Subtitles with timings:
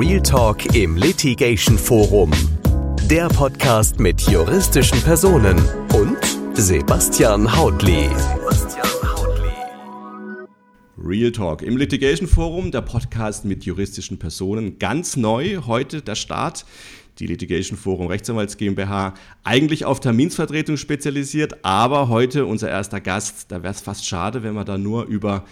[0.00, 2.30] Real Talk im Litigation Forum.
[3.10, 5.56] Der Podcast mit juristischen Personen
[5.92, 6.16] und
[6.56, 8.08] Sebastian Hautli.
[10.96, 14.78] Real Talk im Litigation Forum, der Podcast mit juristischen Personen.
[14.78, 16.64] Ganz neu, heute der Start.
[17.18, 23.50] Die Litigation Forum Rechtsanwalts GmbH, eigentlich auf Terminsvertretung spezialisiert, aber heute unser erster Gast.
[23.50, 25.44] Da wäre es fast schade, wenn wir da nur über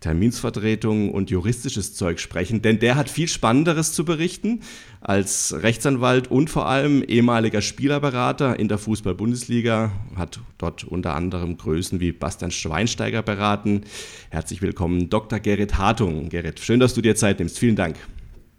[0.00, 4.60] Terminsvertretung und juristisches Zeug sprechen, denn der hat viel Spannenderes zu berichten
[5.00, 12.00] als Rechtsanwalt und vor allem ehemaliger Spielerberater in der Fußball-Bundesliga, hat dort unter anderem Größen
[12.00, 13.82] wie Bastian Schweinsteiger beraten.
[14.30, 15.40] Herzlich willkommen, Dr.
[15.40, 16.28] Gerrit Hartung.
[16.28, 17.58] Gerrit, schön, dass du dir Zeit nimmst.
[17.58, 17.96] Vielen Dank.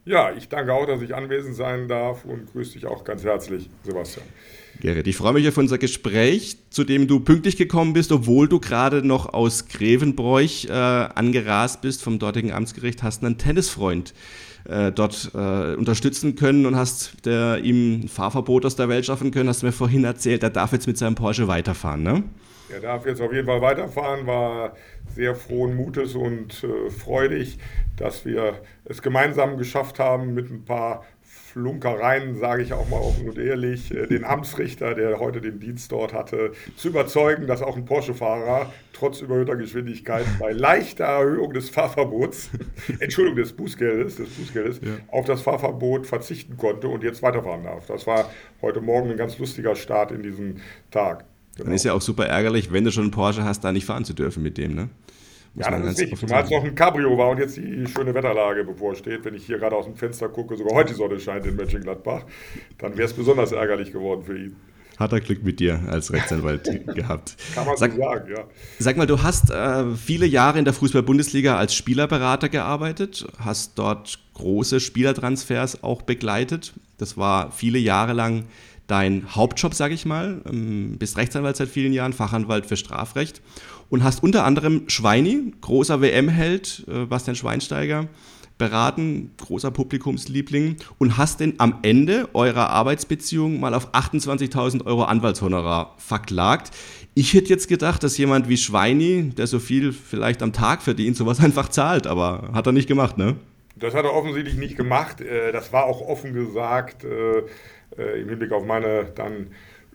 [0.05, 3.69] Ja, ich danke auch, dass ich anwesend sein darf und grüße dich auch ganz herzlich,
[3.83, 4.25] Sebastian.
[4.81, 8.61] Gerrit, ich freue mich auf unser Gespräch, zu dem du pünktlich gekommen bist, obwohl du
[8.61, 14.13] gerade noch aus Grevenbroich äh, angerast bist vom dortigen Amtsgericht, hast einen Tennisfreund
[14.69, 19.31] äh, dort äh, unterstützen können und hast der, ihm ein Fahrverbot aus der Welt schaffen
[19.31, 22.23] können, hast du mir vorhin erzählt, er darf jetzt mit seinem Porsche weiterfahren, ne?
[22.71, 24.75] Er darf jetzt auf jeden Fall weiterfahren, war
[25.13, 27.57] sehr frohen Mutes und äh, freudig,
[27.97, 31.03] dass wir es gemeinsam geschafft haben, mit ein paar
[31.59, 35.91] Flunkereien, sage ich auch mal offen und ehrlich, äh, den Amtsrichter, der heute den Dienst
[35.91, 41.69] dort hatte, zu überzeugen, dass auch ein Porsche-Fahrer trotz überhöhter Geschwindigkeit bei leichter Erhöhung des
[41.69, 42.49] Fahrverbots,
[42.99, 44.91] Entschuldigung, des Bußgeldes, des Bußgeldes ja.
[45.09, 47.85] auf das Fahrverbot verzichten konnte und jetzt weiterfahren darf.
[47.87, 48.29] Das war
[48.61, 51.25] heute Morgen ein ganz lustiger Start in diesen Tag.
[51.55, 51.65] Genau.
[51.65, 54.05] Dann ist ja auch super ärgerlich, wenn du schon einen Porsche hast, da nicht fahren
[54.05, 54.89] zu dürfen mit dem, ne?
[55.59, 56.19] Ja, das ist richtig.
[56.19, 59.25] Zumal es noch ein Cabrio war und jetzt die schöne Wetterlage bevorsteht.
[59.25, 62.25] Wenn ich hier gerade aus dem Fenster gucke, sogar heute die Sonne scheint in Mönchengladbach,
[62.77, 64.55] dann wäre es besonders ärgerlich geworden für ihn.
[64.97, 67.35] Hat er Glück mit dir als Rechtsanwalt gehabt.
[67.55, 68.43] Kann man sag, so sagen, ja.
[68.79, 74.19] Sag mal, du hast äh, viele Jahre in der Fußball-Bundesliga als Spielerberater gearbeitet, hast dort
[74.33, 76.73] große Spielertransfers auch begleitet.
[76.97, 78.45] Das war viele Jahre lang
[78.87, 80.41] dein Hauptjob, sage ich mal.
[80.49, 83.41] Ähm, bist Rechtsanwalt seit vielen Jahren, Fachanwalt für Strafrecht
[83.89, 88.07] und hast unter anderem Schweini, großer WM-Held, äh, Bastian Schweinsteiger,
[88.59, 95.95] beraten, großer Publikumsliebling und hast denn am Ende eurer Arbeitsbeziehung mal auf 28.000 Euro Anwaltshonorar
[95.97, 96.71] verklagt.
[97.15, 101.17] Ich hätte jetzt gedacht, dass jemand wie Schweini, der so viel vielleicht am Tag verdient,
[101.17, 103.37] sowas einfach zahlt, aber hat er nicht gemacht, ne?
[103.77, 105.21] Das hat er offensichtlich nicht gemacht.
[105.21, 109.47] Äh, das war auch offen gesagt äh, im Hinblick auf meine dann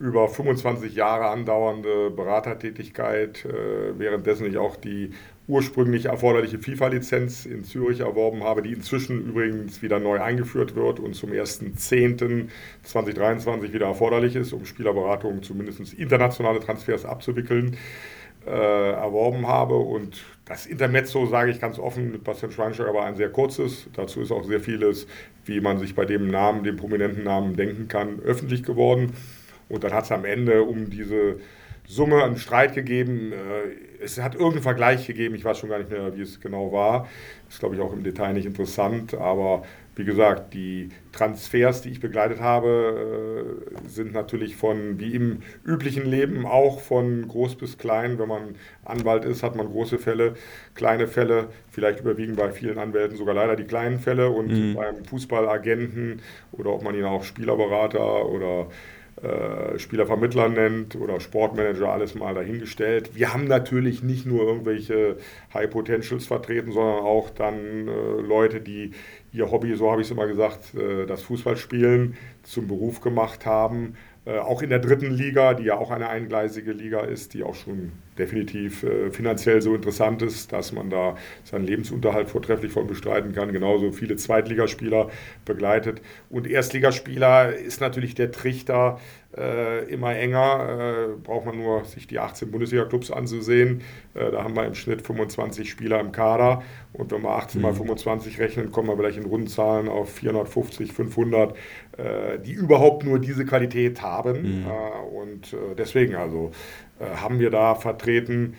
[0.05, 5.13] über 25 Jahre andauernde Beratertätigkeit, äh, währenddessen ich auch die
[5.49, 11.15] ursprünglich erforderliche FIFA-Lizenz in Zürich erworben habe, die inzwischen übrigens wieder neu eingeführt wird und
[11.15, 17.79] zum 1.10.2023 wieder erforderlich ist, um Spielerberatungen zumindest internationale Transfers abzuwickeln,
[18.47, 19.77] äh, erworben habe.
[19.77, 23.89] Und das Intermezzo, sage ich ganz offen, mit Bastian Schweinsteiger war ein sehr kurzes.
[23.95, 25.07] Dazu ist auch sehr vieles,
[25.47, 29.15] wie man sich bei dem Namen, dem prominenten Namen denken kann, öffentlich geworden.
[29.69, 31.37] Und dann hat es am Ende um diese
[31.87, 33.33] Summe einen Streit gegeben.
[33.33, 36.73] Äh, es hat irgendeinen Vergleich gegeben, ich weiß schon gar nicht mehr, wie es genau
[36.73, 37.09] war.
[37.49, 39.15] Ist, glaube ich, auch im Detail nicht interessant.
[39.15, 39.65] Aber
[39.97, 43.55] wie gesagt, die Transfers, die ich begleitet habe,
[43.85, 48.19] äh, sind natürlich von, wie im üblichen Leben, auch von groß bis klein.
[48.19, 48.55] Wenn man
[48.85, 50.35] Anwalt ist, hat man große Fälle,
[50.75, 51.49] kleine Fälle.
[51.71, 54.31] Vielleicht überwiegen bei vielen Anwälten sogar leider die kleinen Fälle.
[54.31, 54.75] Und mhm.
[54.75, 58.69] beim Fußballagenten oder ob man ihn auch Spielerberater oder
[59.79, 63.15] Spielervermittler nennt oder Sportmanager, alles mal dahingestellt.
[63.15, 65.17] Wir haben natürlich nicht nur irgendwelche
[65.53, 68.91] High Potentials vertreten, sondern auch dann äh, Leute, die
[69.33, 73.95] ihr Hobby, so habe ich es immer gesagt, äh, das Fußballspielen zum Beruf gemacht haben.
[74.27, 77.55] Äh, auch in der dritten Liga, die ja auch eine eingleisige Liga ist, die auch
[77.55, 83.33] schon definitiv äh, finanziell so interessant ist, dass man da seinen Lebensunterhalt vortrefflich von bestreiten
[83.33, 83.53] kann.
[83.53, 85.11] Genauso viele Zweitligaspieler
[85.45, 86.01] begleitet.
[86.31, 88.99] Und Erstligaspieler ist natürlich der Trichter
[89.37, 91.09] äh, immer enger.
[91.15, 93.83] Äh, braucht man nur sich die 18 Bundesliga-Clubs anzusehen.
[94.15, 96.63] Äh, da haben wir im Schnitt 25 Spieler im Kader.
[96.93, 97.67] Und wenn wir 18 mhm.
[97.67, 101.57] mal 25 rechnen, kommen wir vielleicht in Rundenzahlen auf 450, 500,
[101.97, 104.61] äh, die überhaupt nur diese Qualität haben.
[104.61, 104.67] Mhm.
[104.67, 106.53] Äh, und deswegen also
[107.01, 108.55] haben wir da vertreten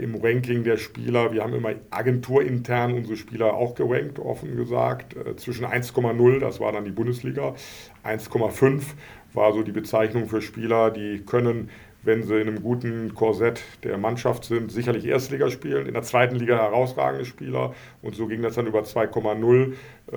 [0.00, 1.32] im Ranking der Spieler.
[1.32, 6.84] Wir haben immer agenturintern unsere Spieler auch gerankt, offen gesagt, zwischen 1,0, das war dann
[6.84, 7.54] die Bundesliga,
[8.04, 8.82] 1,5
[9.32, 11.70] war so die Bezeichnung für Spieler, die können,
[12.04, 16.36] wenn sie in einem guten Korsett der Mannschaft sind, sicherlich Erstliga spielen, in der zweiten
[16.36, 19.74] Liga herausragende Spieler und so ging das dann über 2,0,
[20.10, 20.16] äh,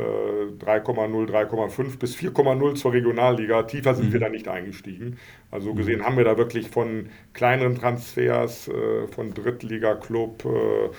[0.59, 3.63] 3,0, 3,5 bis 4,0 zur Regionalliga.
[3.63, 4.13] Tiefer sind mhm.
[4.13, 5.17] wir da nicht eingestiegen.
[5.51, 5.77] Also mhm.
[5.77, 10.89] gesehen haben wir da wirklich von kleineren Transfers, äh, von Drittliga-Club, äh,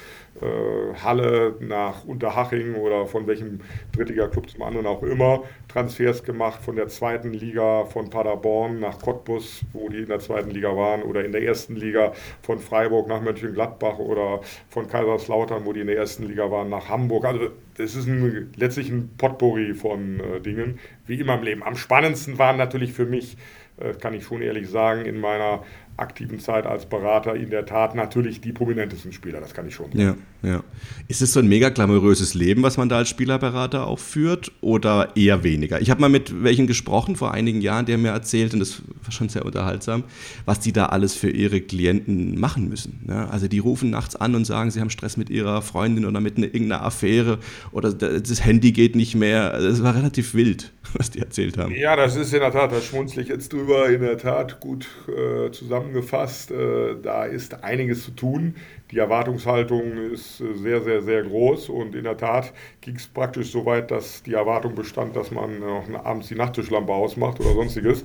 [0.44, 3.60] äh, Halle nach Unterhaching oder von welchem
[3.92, 5.44] Drittliga-Club zum anderen auch immer
[5.76, 10.50] Transfers gemacht, von der zweiten Liga von Paderborn nach Cottbus, wo die in der zweiten
[10.50, 14.40] Liga waren, oder in der ersten Liga von Freiburg nach Mönchengladbach oder
[14.70, 17.26] von Kaiserslautern, wo die in der ersten Liga waren, nach Hamburg.
[17.26, 21.62] Also das ist ein, letztlich ein Potpourri von äh, Dingen, wie immer im Leben.
[21.62, 23.36] Am spannendsten waren natürlich für mich,
[23.76, 25.62] äh, kann ich schon ehrlich sagen, in meiner
[25.98, 29.92] aktiven Zeit als Berater in der Tat natürlich die prominentesten Spieler, das kann ich schon
[29.92, 30.00] sagen.
[30.00, 30.62] Ja, ja.
[31.08, 35.16] Ist es so ein mega glamouröses Leben, was man da als Spielerberater auch führt oder
[35.16, 35.80] eher weniger?
[35.80, 39.12] Ich habe mal mit welchen gesprochen vor einigen Jahren, der mir erzählt, und das war
[39.12, 40.04] schon sehr unterhaltsam,
[40.44, 43.04] was die da alles für ihre Klienten machen müssen.
[43.08, 46.20] Ja, also die rufen nachts an und sagen, sie haben Stress mit ihrer Freundin oder
[46.20, 47.38] mit einer, irgendeiner Affäre
[47.72, 49.52] oder das Handy geht nicht mehr.
[49.52, 51.72] Also das war relativ wild, was die erzählt haben.
[51.74, 54.86] Ja, das ist in der Tat, da schmunzle ich jetzt drüber, in der Tat gut
[55.08, 56.50] äh, zusammen zusammengefasst.
[56.50, 58.54] Äh, da ist einiges zu tun.
[58.92, 63.50] Die Erwartungshaltung ist äh, sehr, sehr, sehr groß und in der Tat ging es praktisch
[63.50, 68.02] so weit, dass die Erwartung bestand, dass man noch abends die Nachttischlampe ausmacht oder sonstiges.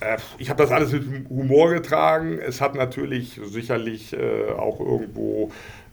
[0.00, 2.38] Äh, ich habe das alles mit Humor getragen.
[2.38, 5.50] Es hat natürlich sicherlich auch irgendwo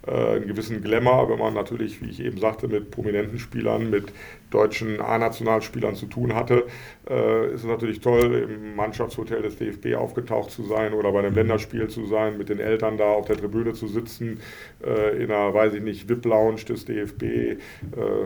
[0.07, 4.11] einen gewissen Glamour, wenn man natürlich, wie ich eben sagte, mit prominenten Spielern, mit
[4.51, 6.65] deutschen A-Nationalspielern zu tun hatte,
[7.09, 11.31] äh, ist es natürlich toll, im Mannschaftshotel des DFB aufgetaucht zu sein oder bei einem
[11.31, 11.37] mhm.
[11.37, 14.39] Länderspiel zu sein, mit den Eltern da auf der Tribüne zu sitzen,
[14.85, 17.57] äh, in einer, weiß ich nicht, VIP-Lounge des DFB, äh,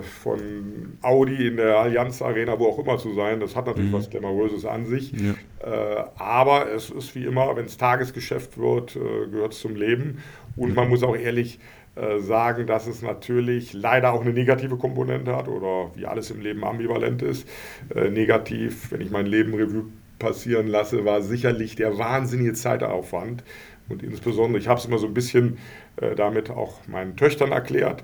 [0.02, 3.40] von Audi in der Allianz Arena, wo auch immer zu sein.
[3.40, 3.96] Das hat natürlich mhm.
[3.96, 5.12] was Glamouröses an sich.
[5.14, 5.36] Ja.
[5.62, 10.20] Äh, aber es ist wie immer, wenn es Tagesgeschäft wird, äh, gehört es zum Leben.
[10.60, 11.60] Und man muss auch ehrlich
[11.96, 16.42] äh, sagen, dass es natürlich leider auch eine negative Komponente hat oder wie alles im
[16.42, 17.48] Leben ambivalent ist.
[17.96, 19.86] Äh, negativ, wenn ich mein Leben Revue
[20.20, 23.44] passieren lasse, war sicherlich der wahnsinnige Zeitaufwand.
[23.88, 25.58] Und insbesondere, ich habe es immer so ein bisschen
[25.96, 28.04] äh, damit auch meinen Töchtern erklärt,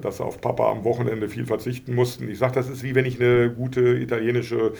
[0.00, 2.28] dass sie auf Papa am Wochenende viel verzichten mussten.
[2.28, 4.74] Ich sage, das ist wie wenn ich eine gute italienische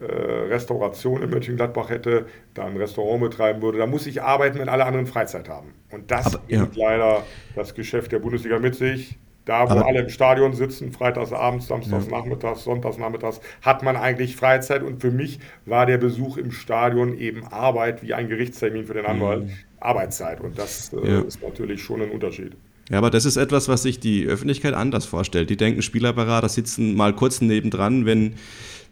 [0.00, 3.78] äh, Restauration in Mönchengladbach hätte, da ein Restaurant betreiben würde.
[3.78, 5.74] Da muss ich arbeiten, wenn alle anderen Freizeit haben.
[5.90, 6.68] Und das Aber, ja.
[6.74, 7.24] leider
[7.56, 9.18] das Geschäft der Bundesliga mit sich.
[9.44, 12.64] Da, wo Aber, alle im Stadion sitzen, freitagsabends, samstagsnachmittags, ja.
[12.64, 14.82] sonntagsnachmittags, hat man eigentlich Freizeit.
[14.82, 19.06] Und für mich war der Besuch im Stadion eben Arbeit wie ein Gerichtstermin für den
[19.06, 19.44] Anwalt.
[19.44, 19.52] Mhm.
[19.80, 20.40] Arbeitszeit.
[20.40, 21.20] Und das äh, ja.
[21.20, 22.56] ist natürlich schon ein Unterschied.
[22.90, 25.50] Ja, aber das ist etwas, was sich die Öffentlichkeit anders vorstellt.
[25.50, 28.34] Die denken, Spielerberater sitzen mal kurz nebendran, wenn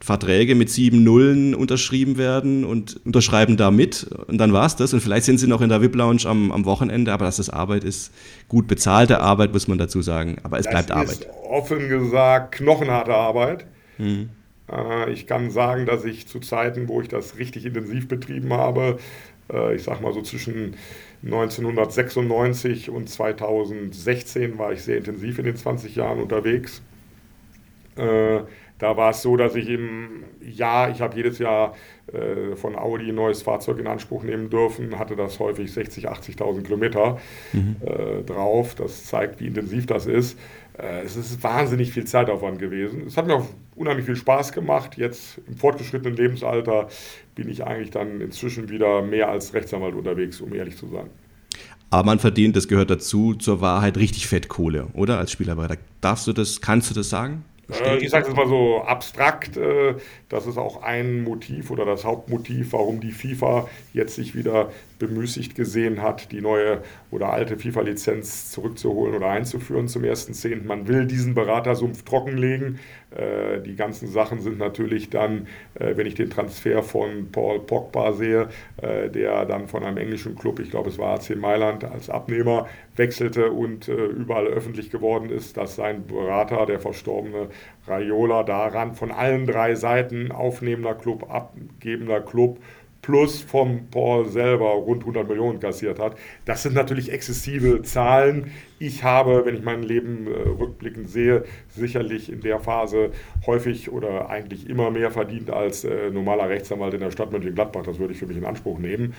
[0.01, 4.93] Verträge mit sieben Nullen unterschrieben werden und unterschreiben da mit und dann war es das.
[4.93, 7.85] Und vielleicht sind sie noch in der VIP-Lounge am, am Wochenende, aber dass das Arbeit
[7.85, 8.13] ist,
[8.49, 10.37] gut bezahlte Arbeit, muss man dazu sagen.
[10.43, 11.21] Aber es das bleibt Arbeit.
[11.21, 13.67] Ist offen gesagt knochenharte Arbeit.
[13.97, 14.29] Hm.
[15.13, 18.99] Ich kann sagen, dass ich zu Zeiten, wo ich das richtig intensiv betrieben habe,
[19.53, 20.75] äh, ich sag mal so zwischen
[21.23, 26.83] 1996 und 2016 war ich sehr intensiv in den 20 Jahren unterwegs.
[27.97, 28.41] Äh,
[28.79, 31.75] da war es so, dass ich im Jahr, ich habe jedes Jahr
[32.13, 36.63] äh, von Audi ein neues Fahrzeug in Anspruch nehmen dürfen, hatte das häufig 60.000, 80.000
[36.63, 37.19] Kilometer
[37.55, 37.77] mhm.
[37.81, 38.75] äh, drauf.
[38.75, 40.39] Das zeigt, wie intensiv das ist.
[40.79, 43.05] Äh, es ist wahnsinnig viel Zeitaufwand gewesen.
[43.07, 44.97] Es hat mir auch unheimlich viel Spaß gemacht.
[44.97, 46.89] Jetzt im fortgeschrittenen Lebensalter
[47.35, 51.09] bin ich eigentlich dann inzwischen wieder mehr als Rechtsanwalt unterwegs, um ehrlich zu sein.
[51.91, 55.19] Aber man verdient, das gehört dazu, zur Wahrheit richtig Fettkohle, oder?
[55.19, 55.77] Als Spielerbereiter.
[56.01, 57.45] Darfst du das, kannst du das sagen?
[57.69, 59.95] Äh, ich sage es mal so abstrakt, äh,
[60.29, 65.55] das ist auch ein Motiv oder das Hauptmotiv, warum die FIFA jetzt sich wieder bemüßigt
[65.55, 70.65] gesehen hat, die neue oder alte FIFA-Lizenz zurückzuholen oder einzuführen zum 1.10.
[70.65, 72.79] Man will diesen Beratersumpf trockenlegen.
[73.11, 78.13] Äh, die ganzen Sachen sind natürlich dann, äh, wenn ich den Transfer von Paul Pogba
[78.13, 78.49] sehe,
[78.83, 82.67] äh, der dann von einem englischen Club, ich glaube es war AC Mailand, als Abnehmer
[82.97, 87.49] wechselte und überall öffentlich geworden ist, dass sein Berater, der verstorbene
[87.87, 92.59] Raiola, daran von allen drei Seiten, aufnehmender Club, abgebender Club,
[93.07, 96.17] plus vom Paul selber rund 100 Millionen kassiert hat.
[96.45, 98.51] Das sind natürlich exzessive Zahlen.
[98.81, 103.13] Ich habe, wenn ich mein Leben äh, rückblickend sehe, sicherlich in der Phase
[103.47, 107.85] häufig oder eigentlich immer mehr verdient als äh, normaler Rechtsanwalt in der Stadt Mönchengladbach.
[107.85, 109.15] Das würde ich für mich in Anspruch nehmen.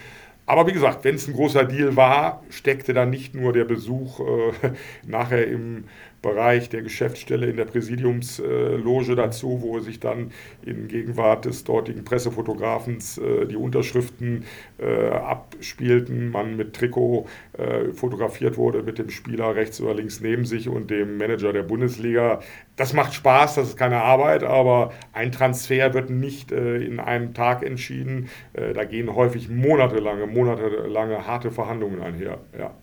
[0.45, 4.19] Aber wie gesagt, wenn es ein großer Deal war, steckte da nicht nur der Besuch
[4.19, 4.71] äh,
[5.07, 5.85] nachher im
[6.27, 10.31] Bereich der Geschäftsstelle in der Präsidiumsloge dazu, wo sich dann
[10.65, 14.43] in Gegenwart des dortigen Pressefotografen äh, die Unterschriften
[14.77, 20.43] äh, abspielten, man mit Trikot äh, fotografiert wurde mit dem Spieler rechts oder links neben
[20.43, 22.41] sich und dem Manager der Bundesliga.
[22.75, 27.63] Das macht Spaß, das ist keine Arbeit, aber ein Transfer wird nicht in einem Tag
[27.63, 28.29] entschieden.
[28.53, 32.37] da gehen häufig monatelange, monatelange harte Verhandlungen einher.
[32.57, 32.75] Ja.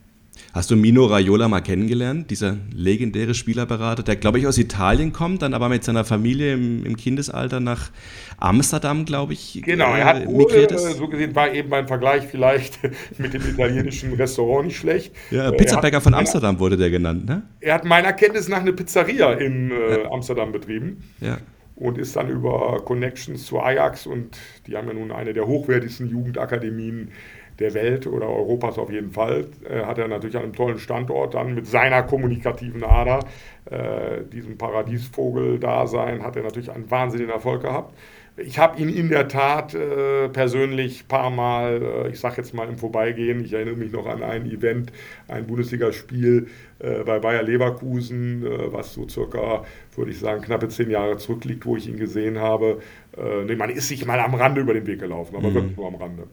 [0.52, 5.42] Hast du Mino Raiola mal kennengelernt, dieser legendäre Spielerberater, der, glaube ich, aus Italien kommt,
[5.42, 7.90] dann aber mit seiner Familie im, im Kindesalter nach
[8.38, 10.96] Amsterdam, glaube ich, genau, er hat migriert ist?
[10.96, 12.78] so gesehen war eben mein Vergleich vielleicht
[13.18, 15.14] mit dem italienischen Restaurant nicht schlecht.
[15.30, 17.42] Ja, Pizzabäcker von Amsterdam wurde der genannt, ne?
[17.60, 21.02] Er hat meiner Kenntnis nach eine Pizzeria in äh, Amsterdam betrieben.
[21.20, 21.38] Ja
[21.76, 26.08] und ist dann über Connections zu Ajax und die haben ja nun eine der hochwertigsten
[26.08, 27.10] Jugendakademien
[27.58, 31.34] der Welt oder Europas auf jeden Fall, äh, hat er natürlich an einem tollen Standort
[31.34, 33.20] dann mit seiner kommunikativen Ader,
[33.70, 37.94] äh, diesem Paradiesvogel-Dasein, hat er natürlich einen wahnsinnigen Erfolg gehabt.
[38.36, 42.52] Ich habe ihn in der Tat äh, persönlich ein paar Mal, äh, ich sage jetzt
[42.52, 44.90] mal im Vorbeigehen, ich erinnere mich noch an ein Event,
[45.28, 46.48] ein Bundesligaspiel
[46.80, 51.64] äh, bei Bayer Leverkusen, äh, was so circa, würde ich sagen, knappe zehn Jahre zurückliegt,
[51.64, 52.80] wo ich ihn gesehen habe.
[53.46, 55.54] Nee, man ist sich mal am Rande über den Weg gelaufen, aber mhm.
[55.54, 56.24] wirklich nur am Rande.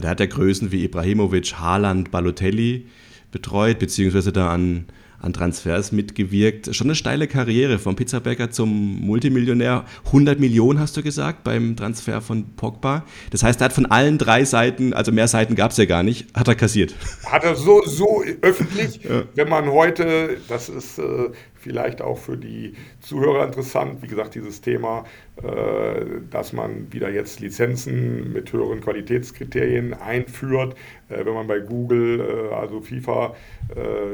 [0.00, 2.86] Da hat er Größen wie Ibrahimovic, Haaland, Balotelli
[3.30, 4.86] betreut, beziehungsweise da an
[5.22, 6.74] an Transfers mitgewirkt.
[6.74, 9.84] Schon eine steile Karriere vom Pizzabäcker zum Multimillionär.
[10.06, 13.04] 100 Millionen hast du gesagt beim Transfer von Pogba.
[13.30, 16.02] Das heißt, er hat von allen drei Seiten, also mehr Seiten gab es ja gar
[16.02, 16.94] nicht, hat er kassiert.
[17.24, 19.22] Hat er so, so öffentlich, ja.
[19.34, 21.30] wenn man heute, das ist äh,
[21.62, 24.02] vielleicht auch für die Zuhörer interessant.
[24.02, 25.04] Wie gesagt, dieses Thema,
[25.36, 30.74] äh, dass man wieder jetzt Lizenzen mit höheren Qualitätskriterien einführt.
[31.08, 33.34] Äh, wenn man bei Google, äh, also FIFA,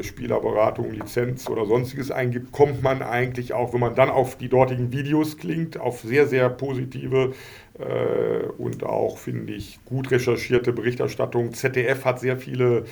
[0.03, 4.93] Spielerberatung, Lizenz oder sonstiges eingibt, kommt man eigentlich auch, wenn man dann auf die dortigen
[4.93, 7.33] Videos klingt, auf sehr, sehr positive
[8.59, 11.53] und auch, finde ich, gut recherchierte Berichterstattung.
[11.53, 12.85] ZDF hat sehr viele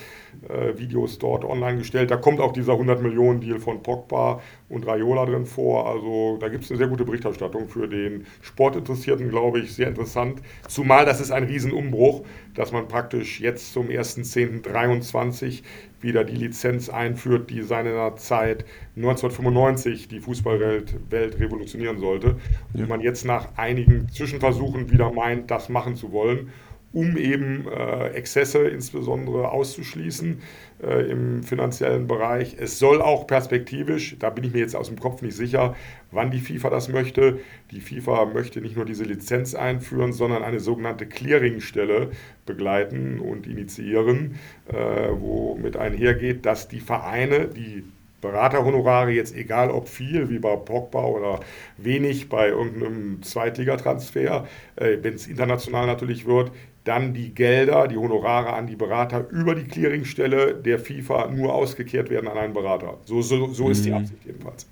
[0.49, 2.11] äh, Videos dort online gestellt.
[2.11, 5.89] Da kommt auch dieser 100 Millionen Deal von Pogba und Raiola drin vor.
[5.89, 10.41] Also da gibt es eine sehr gute Berichterstattung für den Sportinteressierten, glaube ich, sehr interessant.
[10.69, 12.25] Zumal das ist ein Riesenumbruch,
[12.55, 15.63] dass man praktisch jetzt zum 1.10.23
[16.07, 18.65] wieder die Lizenz einführt, die seinerzeit
[18.97, 22.37] 1995 die Fußballwelt Welt revolutionieren sollte.
[22.73, 26.51] Und man jetzt nach einigen Zwischenversuchen wieder meint, das machen zu wollen
[26.97, 30.41] um eben äh, Exzesse insbesondere auszuschließen
[30.83, 32.57] äh, im finanziellen Bereich.
[32.59, 35.77] Es soll auch perspektivisch, da bin ich mir jetzt aus dem Kopf nicht sicher,
[36.11, 37.39] wann die FIFA das möchte.
[37.71, 42.13] Die FIFA möchte nicht nur diese Lizenz einführen, sondern eine sogenannte Clearingstelle
[42.47, 44.37] begleiten und initiieren,
[44.67, 44.75] äh,
[45.13, 47.85] wo mit einhergeht, dass die Vereine, die
[48.21, 51.41] Beraterhonorare jetzt egal ob viel wie bei Pogba oder
[51.77, 54.47] wenig bei irgendeinem Zweitligatransfer,
[54.77, 56.51] äh, wenn es international natürlich wird,
[56.85, 62.11] dann die Gelder, die Honorare an die Berater über die Clearingstelle der FIFA nur ausgekehrt
[62.11, 62.99] werden an einen Berater.
[63.05, 63.97] So, so, so ist die mhm.
[63.97, 64.69] Absicht jedenfalls.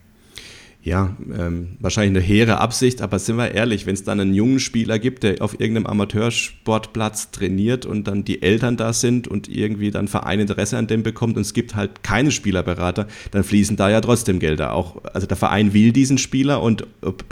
[0.84, 4.60] Ja, ähm, wahrscheinlich eine hehre Absicht, aber sind wir ehrlich, wenn es dann einen jungen
[4.60, 9.90] Spieler gibt, der auf irgendeinem Amateursportplatz trainiert und dann die Eltern da sind und irgendwie
[9.90, 13.88] dann Verein Interesse an dem bekommt und es gibt halt keine Spielerberater, dann fließen da
[13.88, 14.74] ja trotzdem Gelder.
[14.74, 16.86] Auch, also der Verein will diesen Spieler und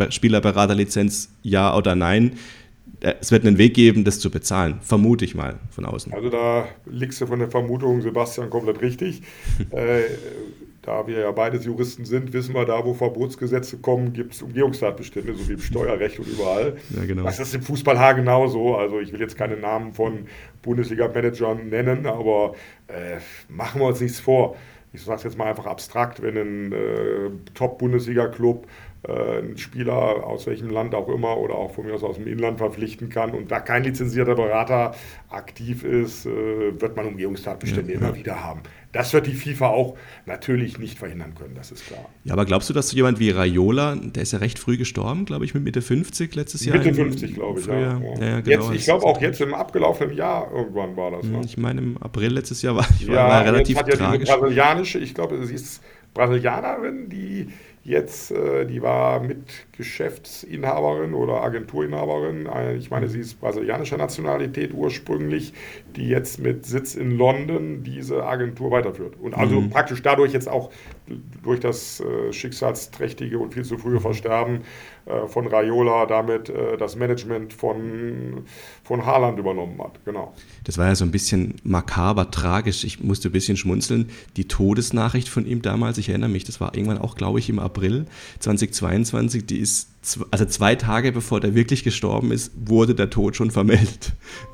[0.09, 2.37] Spielerberaterlizenz ja oder nein,
[3.01, 6.11] äh, es wird einen Weg geben, das zu bezahlen, vermute ich mal von außen.
[6.15, 9.21] Also da liegst du von der Vermutung, Sebastian, komplett richtig.
[9.73, 10.05] äh,
[10.83, 15.35] da wir ja beides Juristen sind, wissen wir, da wo Verbotsgesetze kommen, gibt es Umgehungstatbestände,
[15.35, 16.77] so wie im Steuerrecht und überall.
[16.97, 17.23] Ja, genau.
[17.23, 18.77] Das ist im Fußball genauso.
[18.77, 20.27] Also ich will jetzt keine Namen von
[20.63, 22.55] Bundesliga-Managern nennen, aber
[22.89, 24.57] äh, machen wir uns nichts vor.
[24.93, 28.67] Ich sage es jetzt mal einfach abstrakt, wenn ein äh, Top-Bundesliga-Club
[29.09, 32.59] einen Spieler aus welchem Land auch immer oder auch von mir aus aus dem Inland
[32.59, 34.95] verpflichten kann und da kein lizenzierter Berater
[35.29, 38.15] aktiv ist, äh, wird man Umgehungstatbestände ja, immer ja.
[38.15, 38.61] wieder haben.
[38.93, 42.11] Das wird die FIFA auch natürlich nicht verhindern können, das ist klar.
[42.25, 45.25] Ja, aber glaubst du, dass so jemand wie Raiola, der ist ja recht früh gestorben,
[45.25, 46.77] glaube ich, mit Mitte 50 letztes Jahr?
[46.77, 47.81] Mitte 50, glaube ich, ja.
[47.81, 48.01] ja.
[48.21, 51.25] ja genau, jetzt, ich glaube auch jetzt im abgelaufenen Jahr irgendwann war das.
[51.25, 51.41] Ne?
[51.45, 54.29] Ich meine, im April letztes Jahr war, ich war, war relativ jetzt hat ja tragisch.
[54.29, 55.83] Diese brasilianische, ich glaube, sie ist
[56.15, 57.49] Brasilianerin, die
[57.85, 62.49] jetzt, äh, die war Mitgeschäftsinhaberin oder Agenturinhaberin.
[62.79, 65.53] Ich meine, sie ist brasilianischer Nationalität ursprünglich,
[65.97, 69.15] die jetzt mit Sitz in London diese Agentur weiterführt.
[69.21, 69.71] Und also mhm.
[69.71, 70.71] praktisch dadurch jetzt auch
[71.43, 74.61] durch das äh, schicksalsträchtige und viel zu frühe Versterben
[75.27, 78.45] von Raiola damit äh, das Management von,
[78.85, 80.05] von Haaland übernommen hat.
[80.05, 80.35] Genau.
[80.65, 82.85] Das war ja so ein bisschen makaber, tragisch.
[82.85, 84.11] Ich musste ein bisschen schmunzeln.
[84.37, 87.59] Die Todesnachricht von ihm damals, ich erinnere mich, das war irgendwann auch, glaube ich, im
[87.59, 88.07] April
[88.39, 89.89] 2022, die ist
[90.31, 94.13] also zwei Tage bevor der wirklich gestorben ist, wurde der Tod schon vermeldet.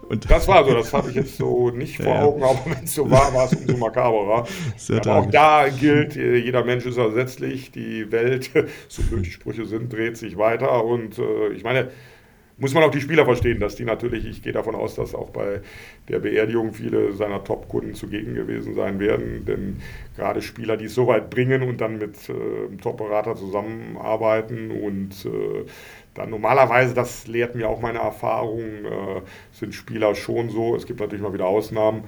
[0.09, 2.23] Und das war so, das habe ich jetzt so nicht vor ja.
[2.23, 4.47] Augen, aber wenn es so war, war es umso makaberer.
[4.91, 8.51] Aber auch da gilt, äh, jeder Mensch ist ersetzlich, die Welt,
[8.89, 11.91] so blöd die Sprüche sind, dreht sich weiter und äh, ich meine,
[12.59, 15.31] muss man auch die Spieler verstehen, dass die natürlich, ich gehe davon aus, dass auch
[15.31, 15.61] bei
[16.09, 19.45] der Beerdigung viele seiner Top-Kunden zugegen gewesen sein werden.
[19.45, 19.81] Denn
[20.17, 25.25] gerade Spieler, die es so weit bringen und dann mit äh, einem Top-Berater zusammenarbeiten und
[25.25, 25.67] äh,
[26.15, 30.99] dann normalerweise, das lehrt mir auch meine Erfahrung, äh, sind Spieler schon so, es gibt
[30.99, 32.05] natürlich mal wieder Ausnahmen,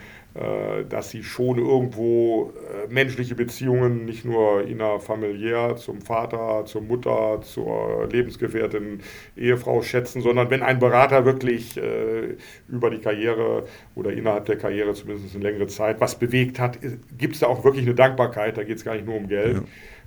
[0.89, 8.09] dass sie schon irgendwo äh, menschliche Beziehungen nicht nur innerfamiliär zum Vater, zur Mutter, zur
[8.11, 9.01] Lebensgefährtin,
[9.37, 12.37] Ehefrau schätzen, sondern wenn ein Berater wirklich äh,
[12.69, 16.79] über die Karriere oder innerhalb der Karriere zumindest eine längere Zeit was bewegt hat,
[17.19, 19.57] gibt es da auch wirklich eine Dankbarkeit, da geht es gar nicht nur um Geld.
[19.57, 19.63] Ja.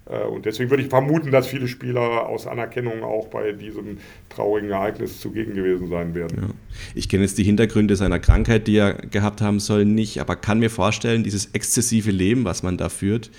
[0.09, 3.97] Äh, und deswegen würde ich vermuten, dass viele Spieler aus Anerkennung auch bei diesem
[4.29, 6.37] traurigen Ereignis zugegen gewesen sein werden.
[6.41, 6.49] Ja.
[6.95, 10.59] Ich kenne jetzt die Hintergründe seiner Krankheit, die er gehabt haben soll, nicht, aber kann
[10.59, 13.31] mir vorstellen, dieses exzessive Leben, was man da führt,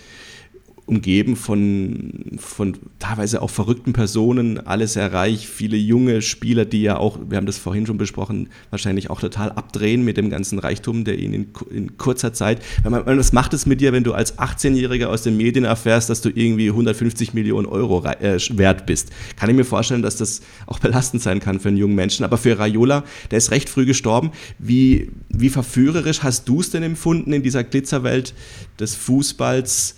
[0.87, 6.99] umgeben von, von teilweise auch verrückten Personen, alles sehr reich, viele junge Spieler, die ja
[6.99, 11.05] auch, wir haben das vorhin schon besprochen, wahrscheinlich auch total abdrehen mit dem ganzen Reichtum,
[11.05, 14.39] der ihnen in, in kurzer Zeit, man, was macht es mit dir, wenn du als
[14.39, 19.11] 18-Jähriger aus den Medien erfährst, dass du irgendwie 150 Millionen Euro äh, wert bist?
[19.37, 22.37] Kann ich mir vorstellen, dass das auch belastend sein kann für einen jungen Menschen, aber
[22.37, 24.33] für Raiola, der ist recht früh gestorben.
[24.59, 28.35] Wie, wie verführerisch hast du es denn empfunden in dieser Glitzerwelt
[28.79, 29.97] des Fußballs?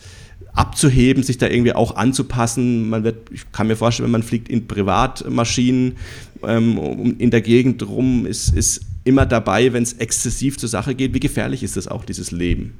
[0.52, 2.88] Abzuheben, sich da irgendwie auch anzupassen.
[2.88, 5.96] Man wird, ich kann mir vorstellen, wenn man fliegt in Privatmaschinen
[6.42, 11.14] ähm, in der Gegend rum, ist, ist immer dabei, wenn es exzessiv zur Sache geht.
[11.14, 12.74] Wie gefährlich ist das auch, dieses Leben?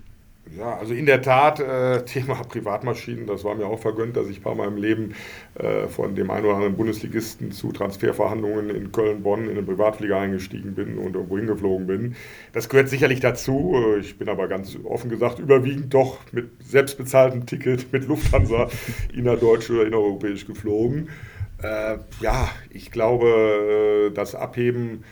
[0.57, 4.43] Ja, also in der Tat, äh, Thema Privatmaschinen, das war mir auch vergönnt, dass ich
[4.43, 5.15] Mal im Leben
[5.55, 10.75] äh, von dem einen oder anderen Bundesligisten zu Transferverhandlungen in Köln-Bonn in den Privatflieger eingestiegen
[10.75, 12.17] bin und irgendwo hingeflogen bin.
[12.53, 13.75] Das gehört sicherlich dazu.
[13.75, 18.69] Äh, ich bin aber ganz offen gesagt überwiegend doch mit selbstbezahltem Ticket mit Lufthansa
[19.13, 21.11] innerdeutsch oder innereuropäisch geflogen.
[21.63, 25.05] Äh, ja, ich glaube, äh, das Abheben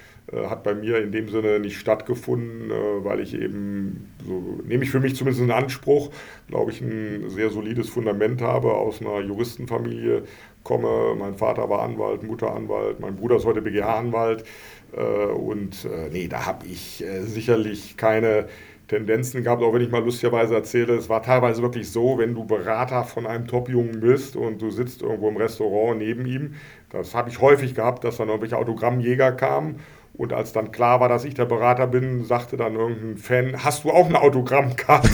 [0.43, 4.91] hat bei mir in dem Sinne nicht stattgefunden, äh, weil ich eben, so nehme ich
[4.91, 6.11] für mich zumindest einen Anspruch,
[6.49, 10.25] glaube ich, ein sehr solides Fundament habe, aus einer Juristenfamilie
[10.63, 11.15] komme.
[11.19, 14.45] Mein Vater war Anwalt, Mutter Anwalt, mein Bruder ist heute BGH-Anwalt.
[14.97, 18.47] Äh, und nee, da habe ich sicherlich keine
[18.89, 22.45] Tendenzen gehabt, auch wenn ich mal lustigerweise erzähle, es war teilweise wirklich so, wenn du
[22.45, 26.55] Berater von einem Top-Jungen bist und du sitzt irgendwo im Restaurant neben ihm,
[26.91, 29.81] das habe ich häufig gehabt, dass dann irgendwelche Autogrammjäger kamen
[30.17, 33.83] und als dann klar war, dass ich der Berater bin, sagte dann irgendein Fan, hast
[33.83, 35.11] du auch eine Autogrammkarte?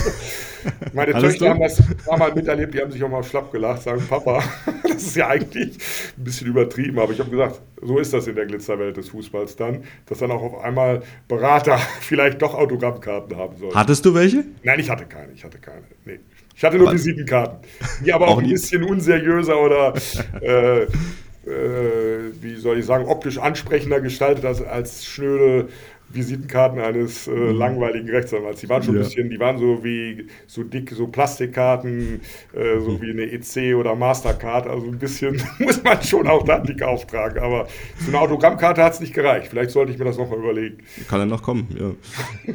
[0.93, 4.43] Meine Töchter haben das Mal miterlebt, die haben sich auch mal schlapp gelacht, sagen, Papa,
[4.83, 5.79] das ist ja eigentlich
[6.19, 9.57] ein bisschen übertrieben, aber ich habe gesagt, so ist das in der Glitzerwelt des Fußballs
[9.57, 13.75] dann, dass dann auch auf einmal Berater vielleicht doch Autogrammkarten haben sollen.
[13.75, 14.45] Hattest du welche?
[14.63, 15.85] Nein, ich hatte keine, ich hatte keine.
[16.05, 16.21] Nee.
[16.55, 16.95] Ich hatte nur Was?
[16.97, 17.61] Visitenkarten,
[18.05, 19.95] die aber auch, auch ein bisschen unseriöser oder
[20.43, 20.87] äh,
[21.45, 25.69] wie soll ich sagen, optisch ansprechender gestaltet als, als schnöde
[26.13, 27.57] Visitenkarten eines äh, mhm.
[27.57, 28.61] langweiligen Rechtsanwalts.
[28.61, 29.01] Die waren schon ja.
[29.01, 32.21] ein bisschen, die waren so wie so dick, so Plastikkarten,
[32.53, 33.03] äh, so mhm.
[33.03, 34.67] wie eine EC oder Mastercard.
[34.67, 37.41] Also ein bisschen muss man schon auch da dick auftragen.
[37.43, 39.49] Aber für eine Autogrammkarte hat es nicht gereicht.
[39.49, 40.79] Vielleicht sollte ich mir das nochmal überlegen.
[41.09, 42.53] Kann er noch kommen, ja.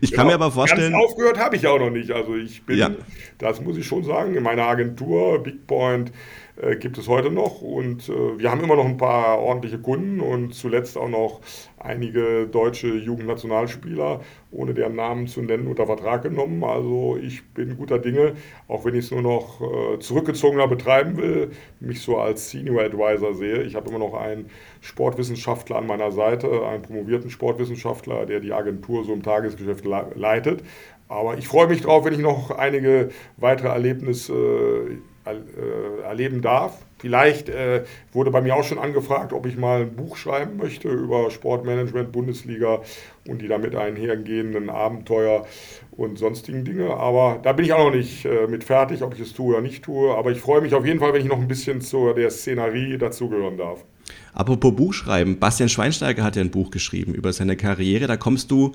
[0.00, 0.92] ich kann ja, mir aber vorstellen.
[0.92, 2.10] Ganz aufgehört habe ich auch noch nicht.
[2.12, 2.90] Also ich bin, ja.
[3.38, 6.12] das muss ich schon sagen, in meiner Agentur Big Point
[6.60, 7.62] äh, gibt es heute noch.
[7.62, 11.40] Und äh, wir haben immer noch ein paar ordentliche Kunden und zuletzt auch noch
[11.78, 16.62] einige deutsche Jugendnationalspieler, ohne deren Namen zu nennen, unter Vertrag genommen.
[16.62, 18.34] Also ich bin guter Dinge,
[18.68, 23.34] auch wenn ich es nur noch äh, zurückgezogener betreiben will, mich so als Senior Advisor
[23.34, 23.62] sehe.
[23.62, 29.04] Ich habe immer noch einen Sportwissenschaftler an meiner Seite, einen promovierten Sportwissenschaftler, der die Agentur
[29.04, 30.62] so im Tagesgeschäft leitet.
[31.08, 36.78] Aber ich freue mich drauf, wenn ich noch einige weitere Erlebnisse äh, erleben darf.
[36.98, 40.88] Vielleicht äh, wurde bei mir auch schon angefragt, ob ich mal ein Buch schreiben möchte
[40.88, 42.80] über Sportmanagement, Bundesliga
[43.28, 45.46] und die damit einhergehenden Abenteuer
[45.92, 46.94] und sonstigen Dinge.
[46.94, 49.60] Aber da bin ich auch noch nicht äh, mit fertig, ob ich es tue oder
[49.60, 50.14] nicht tue.
[50.14, 52.96] Aber ich freue mich auf jeden Fall, wenn ich noch ein bisschen zu der Szenerie
[52.96, 53.84] dazugehören darf.
[54.32, 58.06] Apropos Buchschreiben, Bastian Schweinsteiger hat ja ein Buch geschrieben über seine Karriere.
[58.06, 58.72] Da kommst du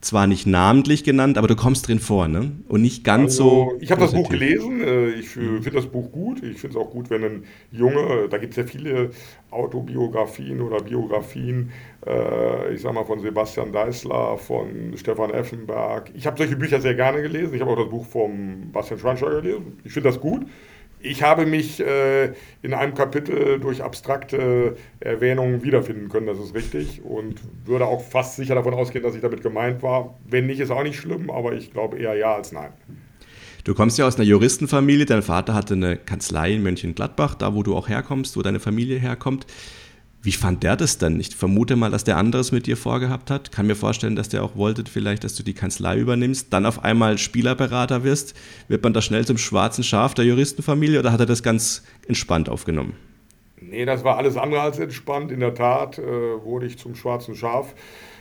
[0.00, 2.52] zwar nicht namentlich genannt, aber du kommst drin vor, ne?
[2.68, 3.78] Und nicht ganz also, so.
[3.80, 5.62] Ich habe das Buch gelesen, äh, ich mhm.
[5.62, 6.42] finde das Buch gut.
[6.42, 9.10] Ich finde es auch gut, wenn ein Junge, da gibt es ja viele
[9.50, 11.70] Autobiografien oder Biografien,
[12.06, 16.10] äh, ich sag mal von Sebastian Deißler, von Stefan Effenberg.
[16.14, 17.54] Ich habe solche Bücher sehr gerne gelesen.
[17.54, 19.78] Ich habe auch das Buch vom Bastian Schweinsteiger gelesen.
[19.84, 20.46] Ich finde das gut.
[21.02, 22.32] Ich habe mich äh,
[22.62, 27.02] in einem Kapitel durch abstrakte Erwähnungen wiederfinden können, das ist richtig.
[27.02, 30.18] Und würde auch fast sicher davon ausgehen, dass ich damit gemeint war.
[30.28, 32.72] Wenn nicht, ist auch nicht schlimm, aber ich glaube eher ja als nein.
[33.64, 35.06] Du kommst ja aus einer Juristenfamilie.
[35.06, 38.98] Dein Vater hatte eine Kanzlei in Mönchengladbach, da wo du auch herkommst, wo deine Familie
[38.98, 39.46] herkommt.
[40.22, 41.18] Wie fand der das denn?
[41.18, 43.52] Ich vermute mal, dass der anderes mit dir vorgehabt hat.
[43.52, 46.84] Kann mir vorstellen, dass der auch wollte, vielleicht, dass du die Kanzlei übernimmst, dann auf
[46.84, 48.34] einmal Spielerberater wirst.
[48.68, 52.50] Wird man da schnell zum schwarzen Schaf der Juristenfamilie oder hat er das ganz entspannt
[52.50, 52.94] aufgenommen?
[53.62, 55.32] Nee, das war alles andere als entspannt.
[55.32, 57.74] In der Tat äh, wurde ich zum schwarzen Schaf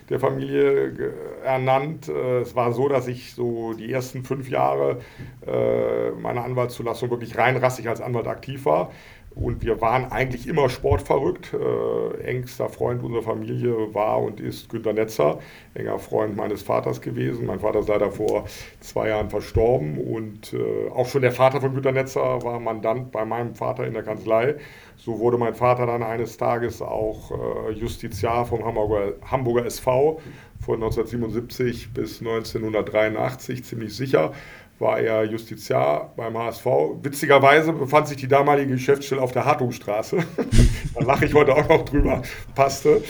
[0.10, 2.08] der Familie ernannt.
[2.10, 5.00] Äh, es war so, dass ich so die ersten fünf Jahre
[5.46, 8.92] äh, meiner Anwaltszulassung wirklich rein rassig als Anwalt aktiv war.
[9.36, 11.54] Und wir waren eigentlich immer sportverrückt.
[11.54, 15.40] Äh, engster Freund unserer Familie war und ist Günter Netzer,
[15.76, 17.46] enger Freund meines Vaters gewesen.
[17.46, 18.46] Mein Vater ist leider vor
[18.80, 23.24] zwei Jahren verstorben und äh, auch schon der Vater von Günter Netzer war Mandant bei
[23.24, 24.56] meinem Vater in der Kanzlei.
[24.98, 30.20] So wurde mein Vater dann eines Tages auch äh, Justiziar vom Hamburger, Hamburger SV
[30.60, 34.34] von 1977 bis 1983, ziemlich sicher
[34.80, 36.66] war er Justiziar beim HSV.
[37.04, 40.18] Witzigerweise befand sich die damalige Geschäftsstelle auf der Hartungstraße.
[40.96, 42.22] da lache ich heute auch noch drüber,
[42.56, 43.02] passte.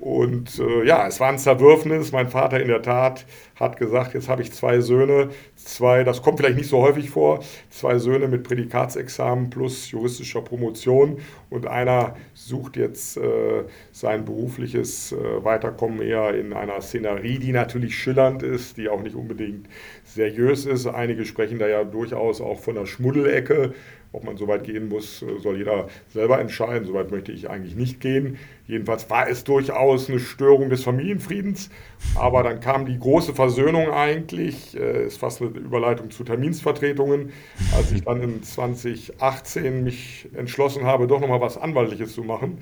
[0.00, 2.12] Und äh, ja, es war ein Zerwürfnis.
[2.12, 6.38] Mein Vater in der Tat hat gesagt, jetzt habe ich zwei Söhne, zwei, das kommt
[6.38, 11.18] vielleicht nicht so häufig vor, zwei Söhne mit Prädikatsexamen plus juristischer Promotion
[11.50, 12.14] und einer
[12.48, 18.76] sucht jetzt äh, sein berufliches äh, Weiterkommen eher in einer Szenerie, die natürlich schillernd ist,
[18.76, 19.68] die auch nicht unbedingt
[20.04, 20.86] seriös ist.
[20.86, 23.74] Einige sprechen da ja durchaus auch von der Schmuddelecke.
[24.10, 26.86] Ob man so weit gehen muss, äh, soll jeder selber entscheiden.
[26.86, 28.38] So weit möchte ich eigentlich nicht gehen.
[28.66, 31.68] Jedenfalls war es durchaus eine Störung des Familienfriedens.
[32.14, 34.76] Aber dann kam die große Versöhnung eigentlich.
[34.76, 37.32] Äh, ist fast eine Überleitung zu Terminsvertretungen.
[37.76, 42.58] Als ich dann in 2018 mich entschlossen habe, doch nochmal was Anwaltliches zu machen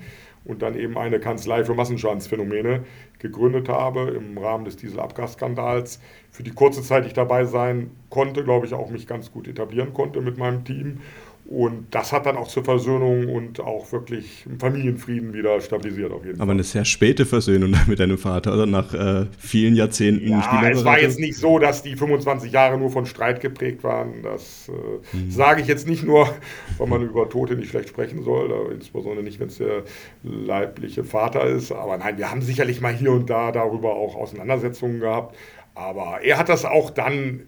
[0.47, 2.83] und dann eben eine Kanzlei für Massenschadensphänomene
[3.19, 5.99] gegründet habe im Rahmen des Dieselabgasskandals.
[6.31, 9.47] Für die kurze Zeit, die ich dabei sein konnte, glaube ich, auch mich ganz gut
[9.47, 11.01] etablieren konnte mit meinem Team
[11.47, 16.35] und das hat dann auch zur Versöhnung und auch wirklich Familienfrieden wieder stabilisiert auf jeden
[16.35, 16.43] Fall.
[16.43, 20.83] Aber eine sehr späte Versöhnung mit deinem Vater, oder nach äh, vielen Jahrzehnten Ja, es
[20.83, 24.23] war jetzt nicht so, dass die 25 Jahre nur von Streit geprägt waren.
[24.23, 25.31] Das äh, hm.
[25.31, 26.27] sage ich jetzt nicht nur,
[26.77, 29.83] weil man über Tote nicht schlecht sprechen soll, insbesondere nicht, wenn es der
[30.23, 31.71] leibliche Vater ist.
[31.71, 35.37] Aber nein, wir haben sicherlich mal hier und da darüber auch Auseinandersetzungen gehabt.
[35.75, 37.43] Aber er hat das auch dann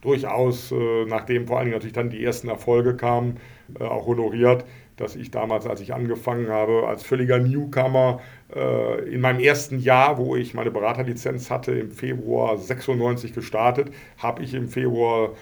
[0.00, 3.38] durchaus, äh, nachdem vor allen Dingen natürlich dann die ersten Erfolge kamen,
[3.78, 4.64] äh, auch honoriert,
[4.96, 8.20] dass ich damals, als ich angefangen habe, als völliger Newcomer
[8.54, 14.42] äh, in meinem ersten Jahr, wo ich meine Beraterlizenz hatte, im Februar 96 gestartet, habe
[14.42, 15.34] ich im Februar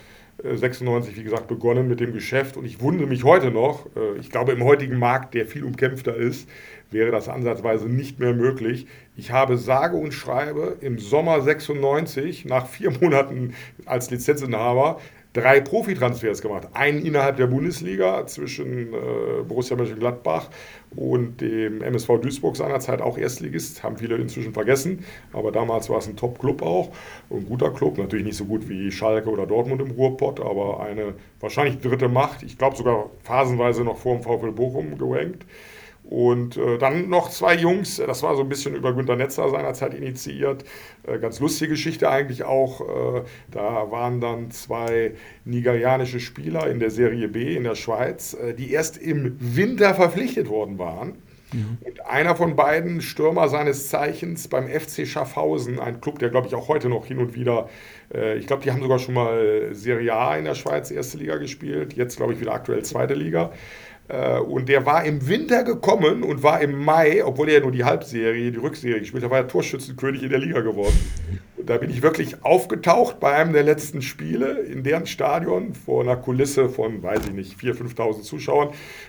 [0.42, 2.59] 96, wie gesagt, begonnen mit dem Geschäft.
[2.59, 3.87] Und ich wundere mich heute noch,
[4.21, 6.47] ich glaube im heutigen Markt, der viel umkämpfter ist,
[6.90, 8.87] wäre das ansatzweise nicht mehr möglich.
[9.16, 15.01] Ich habe sage und schreibe im Sommer 96, nach vier Monaten als Lizenzinhaber,
[15.37, 16.68] drei Profitransfers gemacht.
[16.72, 20.49] Einen innerhalb der Bundesliga zwischen äh, Borussia Mönchengladbach
[20.94, 26.09] und dem MSV Duisburg seinerzeit auch Erstligist, haben viele inzwischen vergessen, aber damals war es
[26.09, 26.90] ein Top-Club auch,
[27.31, 31.12] ein guter Club, natürlich nicht so gut wie Schalke oder Dortmund im Ruhrpott, aber eine
[31.40, 35.44] wahrscheinlich dritte Macht, ich glaube sogar phasenweise noch vor dem VfL Bochum gerankt.
[36.09, 39.92] Und äh, dann noch zwei Jungs, das war so ein bisschen über Günter Netzer seinerzeit
[39.92, 40.64] initiiert.
[41.05, 42.81] Äh, ganz lustige Geschichte eigentlich auch.
[42.81, 45.14] Äh, da waren dann zwei
[45.45, 50.49] nigerianische Spieler in der Serie B in der Schweiz, äh, die erst im Winter verpflichtet
[50.49, 51.14] worden waren.
[51.53, 51.79] Mhm.
[51.81, 56.55] Und einer von beiden, Stürmer seines Zeichens beim FC Schaffhausen, ein Club, der glaube ich
[56.55, 57.69] auch heute noch hin und wieder,
[58.14, 61.37] äh, ich glaube, die haben sogar schon mal Serie A in der Schweiz, erste Liga
[61.37, 63.53] gespielt, jetzt glaube ich wieder aktuell zweite Liga.
[64.09, 67.73] Äh, und der war im Winter gekommen und war im Mai, obwohl er ja nur
[67.73, 70.99] die Halbserie, die Rückserie gespielt hat, war er Torschützenkönig in der Liga geworden.
[71.57, 76.03] Und da bin ich wirklich aufgetaucht bei einem der letzten Spiele in deren Stadion vor
[76.03, 78.69] einer Kulisse von, weiß ich nicht, 4.000, 5.000 Zuschauern.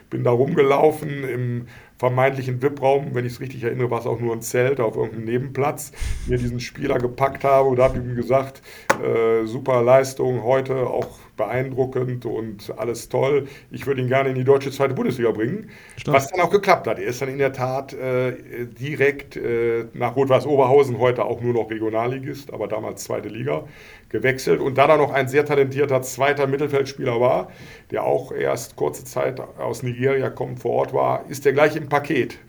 [0.10, 4.34] Bin da rumgelaufen im vermeintlichen VIP-Raum, wenn ich es richtig erinnere, war es auch nur
[4.34, 5.92] ein Zelt auf irgendeinem Nebenplatz,
[6.28, 8.62] mir diesen Spieler gepackt habe und habe ihm gesagt,
[9.04, 13.48] äh, super Leistung heute, auch beeindruckend und alles toll.
[13.72, 15.70] Ich würde ihn gerne in die deutsche zweite Bundesliga bringen.
[15.96, 16.16] Stark.
[16.16, 17.00] Was dann auch geklappt hat.
[17.00, 21.54] Er ist dann in der Tat äh, direkt äh, nach Rot-Weiß Oberhausen, heute auch nur
[21.54, 23.64] noch Regionalligist, aber damals zweite Liga,
[24.10, 24.60] gewechselt.
[24.60, 27.50] Und da dann noch ein sehr talentierter zweiter Mittelfeldspieler war,
[27.92, 31.88] der auch erst kurze Zeit aus Nigeria kommt, vor Ort war, ist der gleich im
[31.88, 32.40] Paket.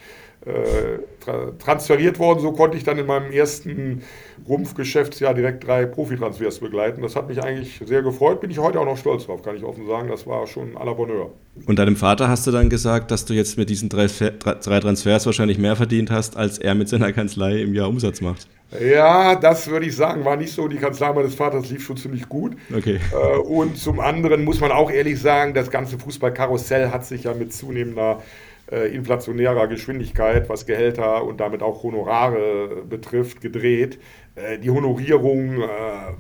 [0.46, 2.38] Äh, tra transferiert worden.
[2.38, 4.02] So konnte ich dann in meinem ersten
[4.48, 7.02] Rumpfgeschäftsjahr direkt drei Profitransfers begleiten.
[7.02, 8.40] Das hat mich eigentlich sehr gefreut.
[8.40, 10.08] Bin ich heute auch noch stolz drauf, kann ich offen sagen.
[10.08, 11.32] Das war schon à la Bonheur.
[11.66, 15.26] Und deinem Vater hast du dann gesagt, dass du jetzt mit diesen drei, drei Transfers
[15.26, 18.46] wahrscheinlich mehr verdient hast, als er mit seiner Kanzlei im Jahr Umsatz macht.
[18.80, 20.68] Ja, das würde ich sagen, war nicht so.
[20.68, 22.56] Die Kanzlei meines Vaters lief schon ziemlich gut.
[22.74, 23.00] Okay.
[23.12, 27.34] Äh, und zum anderen muss man auch ehrlich sagen, das ganze Fußballkarussell hat sich ja
[27.34, 28.22] mit zunehmender
[28.70, 33.98] inflationärer Geschwindigkeit, was Gehälter und damit auch Honorare betrifft, gedreht.
[34.38, 35.66] Äh, die Honorierung äh,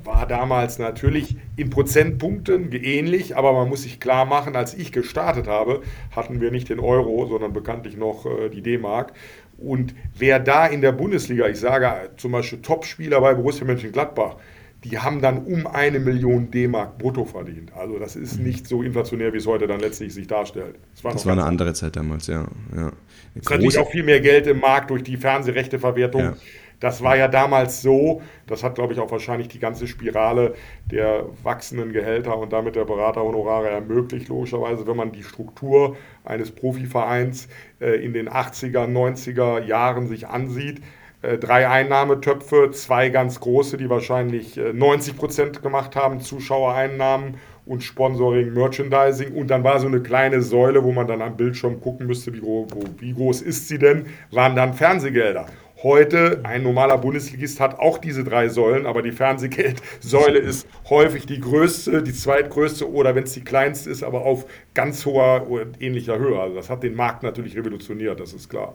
[0.04, 5.46] war damals natürlich in Prozentpunkten ähnlich, aber man muss sich klar machen, als ich gestartet
[5.46, 5.82] habe,
[6.14, 9.12] hatten wir nicht den Euro, sondern bekanntlich noch äh, die D-Mark.
[9.58, 14.36] Und wer da in der Bundesliga, ich sage zum Beispiel Topspieler bei Borussia Mönchengladbach,
[14.84, 17.72] die haben dann um eine Million D-Mark brutto verdient.
[17.74, 18.46] Also das ist mhm.
[18.46, 20.76] nicht so inflationär, wie es heute dann letztlich sich darstellt.
[20.94, 22.46] Das war, das war eine andere Zeit damals, ja.
[22.76, 22.92] ja.
[23.34, 26.22] Es ist natürlich auch viel mehr Geld im Markt durch die Fernsehrechteverwertung.
[26.22, 26.36] Ja.
[26.80, 30.54] Das war ja damals so, das hat, glaube ich, auch wahrscheinlich die ganze Spirale
[30.92, 37.48] der wachsenden Gehälter und damit der Beraterhonorare ermöglicht, logischerweise, wenn man die Struktur eines Profivereins
[37.80, 40.80] äh, in den 80er, 90er Jahren sich ansieht
[41.22, 47.34] drei Einnahmetöpfe, zwei ganz große, die wahrscheinlich 90 äh, Prozent gemacht haben, Zuschauereinnahmen
[47.66, 49.32] und Sponsoring, Merchandising.
[49.32, 52.42] Und dann war so eine kleine Säule, wo man dann am Bildschirm gucken müsste, wie,
[52.42, 52.66] wo,
[52.98, 55.46] wie groß ist sie denn, waren dann Fernsehgelder.
[55.82, 61.40] Heute, ein normaler Bundesligist hat auch diese drei Säulen, aber die Fernsehgeldsäule ist häufig die
[61.40, 66.18] größte, die zweitgrößte oder wenn es die kleinste ist, aber auf ganz hoher und ähnlicher
[66.18, 66.40] Höhe.
[66.40, 68.74] Also das hat den Markt natürlich revolutioniert, das ist klar.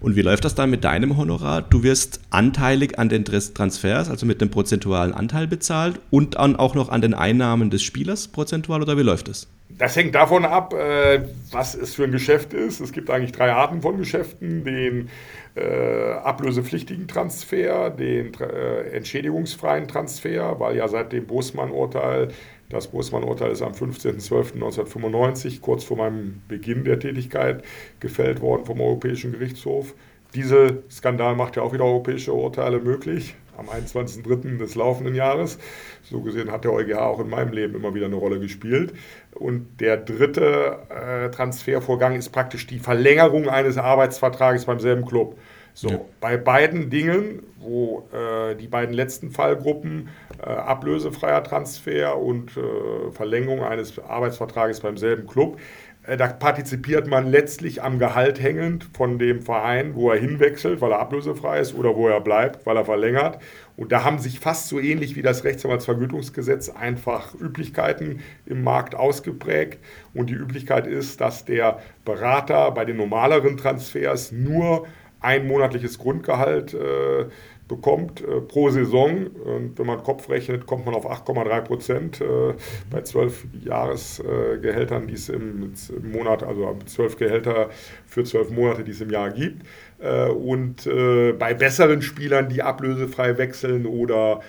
[0.00, 1.62] Und wie läuft das dann mit deinem Honorar?
[1.62, 6.74] Du wirst anteilig an den Transfers, also mit dem prozentualen Anteil bezahlt und dann auch
[6.74, 9.48] noch an den Einnahmen des Spielers prozentual oder wie läuft das?
[9.70, 12.80] Das hängt davon ab, äh, was es für ein Geschäft ist.
[12.80, 14.64] Es gibt eigentlich drei Arten von Geschäften.
[14.64, 15.10] Den
[15.54, 22.28] äh, ablösepflichtigen Transfer, den äh, entschädigungsfreien Transfer, weil ja seit dem Bosmann-Urteil
[22.68, 27.64] das Großmann-Urteil ist am 15.12.1995, kurz vor meinem Beginn der Tätigkeit,
[28.00, 29.94] gefällt worden vom Europäischen Gerichtshof.
[30.34, 34.58] Dieser Skandal macht ja auch wieder europäische Urteile möglich, am 21.03.
[34.58, 35.58] des laufenden Jahres.
[36.02, 38.92] So gesehen hat der EuGH auch in meinem Leben immer wieder eine Rolle gespielt.
[39.34, 45.38] Und der dritte äh, Transfervorgang ist praktisch die Verlängerung eines Arbeitsvertrages beim selben Club.
[45.78, 46.00] So, ja.
[46.20, 50.08] bei beiden Dingen, wo äh, die beiden letzten Fallgruppen
[50.42, 55.60] äh, ablösefreier Transfer und äh, Verlängerung eines Arbeitsvertrages beim selben Club,
[56.02, 60.90] äh, da partizipiert man letztlich am Gehalt hängend von dem Verein, wo er hinwechselt, weil
[60.90, 63.38] er ablösefrei ist oder wo er bleibt, weil er verlängert.
[63.76, 69.78] Und da haben sich fast so ähnlich wie das Rechtsanwaltsvergütungsgesetz einfach Üblichkeiten im Markt ausgeprägt.
[70.12, 74.88] Und die Üblichkeit ist, dass der Berater bei den normaleren Transfers nur
[75.20, 77.26] ein monatliches Grundgehalt äh,
[77.68, 79.26] bekommt äh, pro Saison.
[79.26, 82.54] Und wenn man Kopf rechnet, kommt man auf 8,3 Prozent äh,
[82.90, 87.68] bei zwölf Jahresgehältern, die es im, im, Monat, also zwölf Gehälter
[88.06, 89.66] für zwölf Monate, die es im Jahr gibt.
[89.98, 94.40] Äh, und äh, bei besseren Spielern, die ablösefrei wechseln oder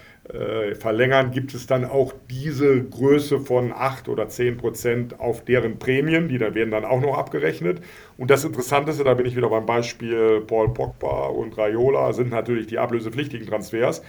[0.80, 6.28] verlängern, gibt es dann auch diese Größe von 8 oder 10 Prozent auf deren Prämien,
[6.28, 7.82] die da werden dann auch noch abgerechnet.
[8.16, 12.68] Und das Interessanteste, da bin ich wieder beim Beispiel Paul Pogba und Raiola, sind natürlich
[12.68, 14.04] die ablösepflichtigen Transfers.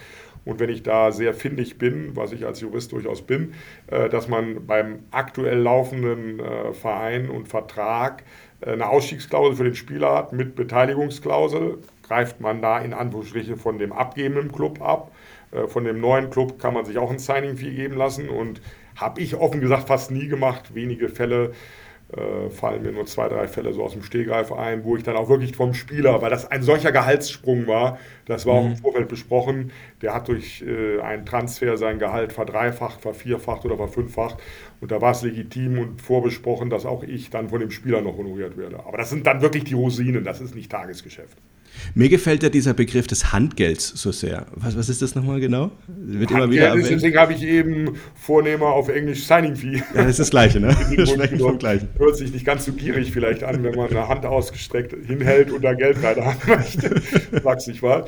[0.44, 3.54] Und wenn ich da sehr findig bin, was ich als Jurist durchaus bin,
[3.86, 8.24] äh, dass man beim aktuell laufenden äh, Verein und Vertrag
[8.62, 13.90] eine Ausstiegsklausel für den Spieler hat mit Beteiligungsklausel, greift man da in Anführungsstrichen von dem
[13.90, 15.19] abgebenden Club ab äh,
[15.68, 18.60] von dem neuen Club kann man sich auch ein Signing-Fee geben lassen und
[18.96, 20.74] habe ich offen gesagt fast nie gemacht.
[20.74, 21.52] Wenige Fälle
[22.16, 25.16] äh, fallen mir nur zwei, drei Fälle so aus dem Stehgreif ein, wo ich dann
[25.16, 28.58] auch wirklich vom Spieler, weil das ein solcher Gehaltssprung war, das war mhm.
[28.58, 28.76] auch im mhm.
[28.78, 34.38] Vorfeld besprochen, der hat durch äh, einen Transfer sein Gehalt verdreifacht, vervierfacht oder verfünffacht
[34.80, 38.16] und da war es legitim und vorbesprochen, dass auch ich dann von dem Spieler noch
[38.16, 38.80] honoriert werde.
[38.84, 41.38] Aber das sind dann wirklich die Rosinen, das ist nicht Tagesgeschäft.
[41.94, 44.46] Mir gefällt ja dieser Begriff des Handgelds so sehr.
[44.54, 45.70] Was, was ist das nochmal genau?
[45.86, 49.76] Wird immer wieder ist, deswegen habe ich eben Vornehmer auf Englisch Signing Fee.
[49.76, 50.76] Ja, das ist das Gleiche, ne?
[50.90, 51.88] Wir sprechen vom Gleichen.
[51.98, 55.62] Hört sich nicht ganz so gierig vielleicht an, wenn man eine Hand ausgestreckt hinhält und
[55.62, 57.02] da Geld rein haben möchte.
[57.42, 58.06] Sag's nicht wahr?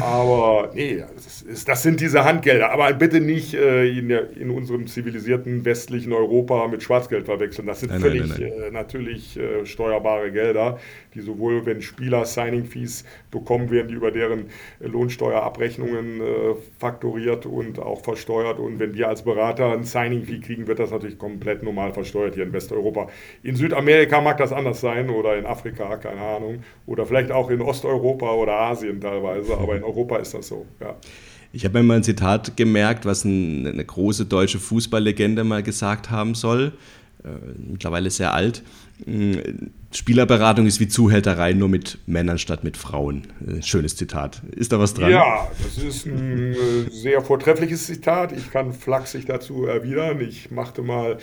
[0.00, 2.72] Aber nee, das, ist, das, sind diese Handgelder.
[2.72, 7.68] Aber bitte nicht äh, in, der, in, unserem zivilisierten westlichen Europa mit Schwarzgeld verwechseln.
[7.68, 10.80] Das sind nein, völlig nein, nein, äh, natürlich äh, steuerbare Gelder,
[11.14, 14.46] die sowohl, wenn Spieler Signing-Fees bekommen, werden die über deren
[14.80, 16.24] Lohnsteuerabrechnungen äh,
[16.76, 18.58] faktoriert und auch versteuert.
[18.58, 22.42] Und wenn wir als Berater ein Signing-Fee kriegen, wird das natürlich komplett normal versteuert hier
[22.42, 23.06] in Westeuropa.
[23.44, 26.64] In Südamerika mag das anders sein oder in Afrika, keine Ahnung.
[26.86, 29.56] Oder vielleicht auch in Osteuropa oder Asien teilweise.
[29.56, 30.96] Aber in Europa ist das so, ja.
[31.52, 36.34] Ich habe mir mal ein Zitat gemerkt, was eine große deutsche Fußballlegende mal gesagt haben
[36.34, 36.72] soll.
[37.56, 38.62] mittlerweile sehr alt.
[39.92, 43.26] Spielerberatung ist wie Zuhälterei, nur mit Männern statt mit Frauen.
[43.60, 44.42] Schönes Zitat.
[44.54, 45.10] Ist da was dran?
[45.10, 46.54] Ja, das ist ein
[46.90, 48.32] sehr vortreffliches Zitat.
[48.32, 50.20] Ich kann flachsig dazu erwidern.
[50.20, 51.18] Ich machte mal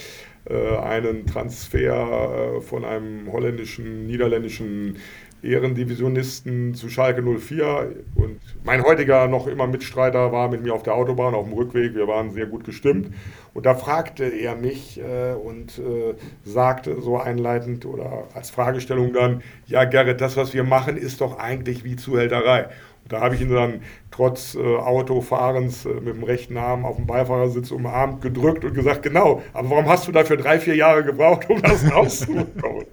[0.49, 4.97] einen Transfer von einem holländischen, niederländischen
[5.43, 10.95] Ehrendivisionisten zu Schalke 04 und mein heutiger noch immer Mitstreiter war mit mir auf der
[10.95, 11.95] Autobahn auf dem Rückweg.
[11.95, 13.13] Wir waren sehr gut gestimmt
[13.53, 19.41] und da fragte er mich äh, und äh, sagte so einleitend oder als Fragestellung dann,
[19.65, 22.69] ja Gerrit, das was wir machen ist doch eigentlich wie Zuhälterei.
[23.03, 26.97] Und da habe ich ihn dann trotz äh, Autofahrens äh, mit dem rechten Arm auf
[26.97, 31.03] dem Beifahrersitz umarmt, gedrückt und gesagt, genau, aber warum hast du dafür drei, vier Jahre
[31.03, 32.85] gebraucht, um das rauszubekommen?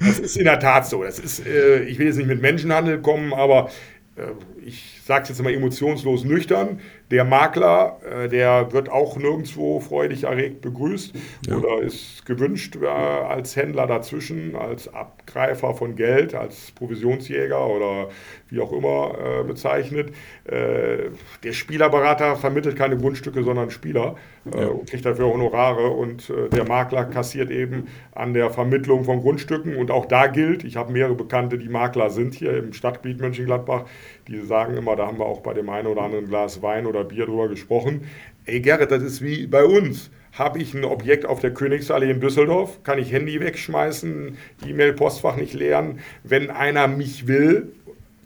[0.00, 1.02] Das ist in der Tat so.
[1.02, 3.70] Das ist, äh, ich will jetzt nicht mit Menschenhandel kommen, aber
[4.16, 4.22] äh,
[4.64, 6.80] ich sage es jetzt mal emotionslos nüchtern,
[7.10, 11.14] der Makler, äh, der wird auch nirgendwo freudig erregt begrüßt
[11.46, 11.56] ja.
[11.56, 18.08] oder ist gewünscht äh, als Händler dazwischen, als Abgreifer von Geld, als Provisionsjäger oder
[18.50, 20.12] wie auch immer äh, bezeichnet.
[20.50, 24.16] Der Spielerberater vermittelt keine Grundstücke, sondern Spieler
[24.50, 24.68] ja.
[24.68, 29.90] und kriegt dafür Honorare und der Makler kassiert eben an der Vermittlung von Grundstücken und
[29.90, 33.84] auch da gilt, ich habe mehrere Bekannte, die Makler sind hier im Stadtgebiet Mönchengladbach,
[34.26, 36.97] die sagen immer, da haben wir auch bei dem einen oder anderen Glas Wein oder
[37.04, 38.02] Bier drüber gesprochen.
[38.44, 40.10] Ey Gerrit, das ist wie bei uns.
[40.32, 45.54] Habe ich ein Objekt auf der Königsallee in Düsseldorf, kann ich Handy wegschmeißen, E-Mail-Postfach nicht
[45.54, 45.98] leeren.
[46.22, 47.72] Wenn einer mich will,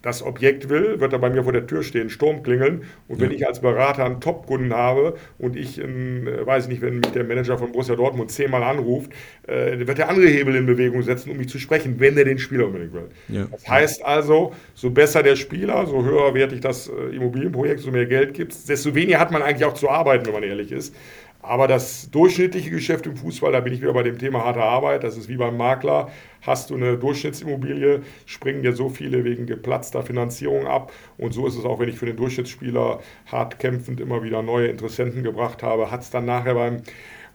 [0.03, 2.83] das Objekt will, wird er bei mir vor der Tür stehen, Sturm klingeln.
[3.09, 3.37] Und wenn ja.
[3.37, 7.13] ich als Berater einen Top-Kunden habe und ich, in, äh, weiß ich nicht, wenn mich
[7.13, 9.13] der Manager von Borussia Dortmund zehnmal anruft,
[9.47, 12.39] äh, wird er andere Hebel in Bewegung setzen, um mich zu sprechen, wenn er den
[12.39, 13.09] Spieler unbedingt will.
[13.29, 13.47] Ja.
[13.51, 18.07] Das heißt also, so besser der Spieler, so höher wertig das äh, Immobilienprojekt, so mehr
[18.07, 20.95] Geld gibt es, desto weniger hat man eigentlich auch zu arbeiten, wenn man ehrlich ist.
[21.43, 25.03] Aber das durchschnittliche Geschäft im Fußball, da bin ich wieder bei dem Thema harte Arbeit,
[25.03, 26.09] das ist wie beim Makler.
[26.41, 30.93] Hast du eine Durchschnittsimmobilie, springen dir so viele wegen geplatzter Finanzierung ab.
[31.19, 34.69] Und so ist es auch, wenn ich für den Durchschnittsspieler hart kämpfend immer wieder neue
[34.69, 36.83] Interessenten gebracht habe, hat es dann nachher beim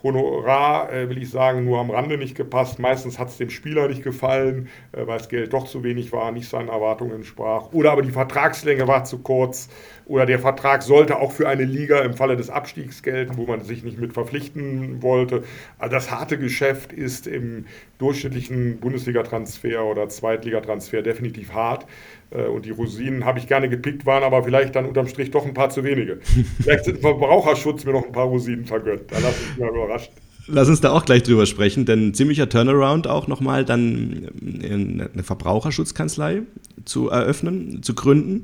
[0.03, 2.79] Honorar, äh, will ich sagen, nur am Rande nicht gepasst.
[2.79, 6.31] Meistens hat es dem Spieler nicht gefallen, äh, weil das Geld doch zu wenig war,
[6.31, 7.73] nicht seinen Erwartungen entsprach.
[7.73, 9.69] Oder aber die Vertragslänge war zu kurz.
[10.05, 13.61] Oder der Vertrag sollte auch für eine Liga im Falle des Abstiegs gelten, wo man
[13.61, 15.43] sich nicht mit verpflichten wollte.
[15.79, 17.65] Also das harte Geschäft ist im
[17.97, 21.85] durchschnittlichen Bundesliga-Transfer oder Zweitligatransfer definitiv hart.
[22.31, 25.45] Äh, und die Rosinen habe ich gerne gepickt, waren aber vielleicht dann unterm Strich doch
[25.45, 26.19] ein paar zu wenige.
[26.61, 29.11] Vielleicht sind Verbraucherschutz mir noch ein paar Rosinen vergönnt.
[29.11, 30.11] Da lasse ich mich mal überrascht.
[30.49, 36.43] Lass uns da auch gleich drüber sprechen, denn ziemlicher Turnaround auch nochmal dann eine Verbraucherschutzkanzlei
[36.85, 38.43] zu eröffnen, zu gründen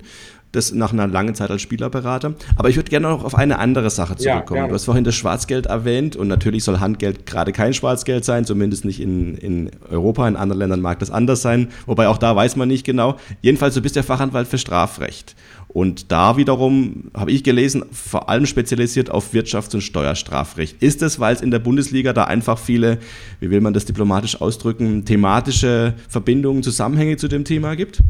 [0.54, 2.36] das nach einer langen Zeit als Spielerberater.
[2.56, 4.62] Aber ich würde gerne noch auf eine andere Sache zurückkommen.
[4.62, 8.46] Ja, du hast vorhin das Schwarzgeld erwähnt und natürlich soll Handgeld gerade kein Schwarzgeld sein,
[8.46, 10.28] zumindest nicht in, in Europa.
[10.28, 13.18] In anderen Ländern mag das anders sein, wobei auch da weiß man nicht genau.
[13.42, 15.36] Jedenfalls, du bist der Fachanwalt für Strafrecht.
[15.70, 20.84] Und da wiederum, habe ich gelesen, vor allem spezialisiert auf Wirtschafts- und Steuerstrafrecht.
[20.84, 23.00] Ist es, weil es in der Bundesliga da einfach viele,
[23.40, 28.02] wie will man das diplomatisch ausdrücken, thematische Verbindungen, Zusammenhänge zu dem Thema gibt?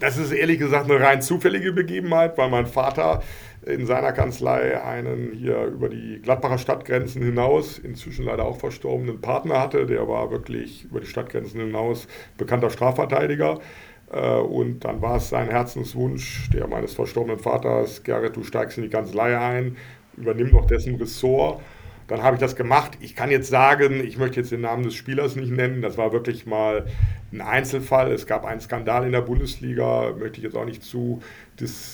[0.00, 3.22] Das ist ehrlich gesagt eine rein zufällige Begebenheit, weil mein Vater
[3.66, 9.60] in seiner Kanzlei einen hier über die Gladbacher Stadtgrenzen hinaus, inzwischen leider auch verstorbenen Partner
[9.60, 9.86] hatte.
[9.86, 12.06] Der war wirklich über die Stadtgrenzen hinaus
[12.36, 13.58] bekannter Strafverteidiger.
[14.12, 18.84] Äh, und dann war es sein Herzenswunsch, der meines verstorbenen Vaters, Gerrit, du steigst in
[18.84, 19.76] die Kanzlei ein,
[20.16, 21.60] übernimm doch dessen Ressort.
[22.08, 22.96] Dann habe ich das gemacht.
[23.00, 25.82] Ich kann jetzt sagen, ich möchte jetzt den Namen des Spielers nicht nennen.
[25.82, 26.86] Das war wirklich mal
[27.32, 28.10] ein Einzelfall.
[28.12, 31.20] Es gab einen Skandal in der Bundesliga, möchte ich jetzt auch nicht zu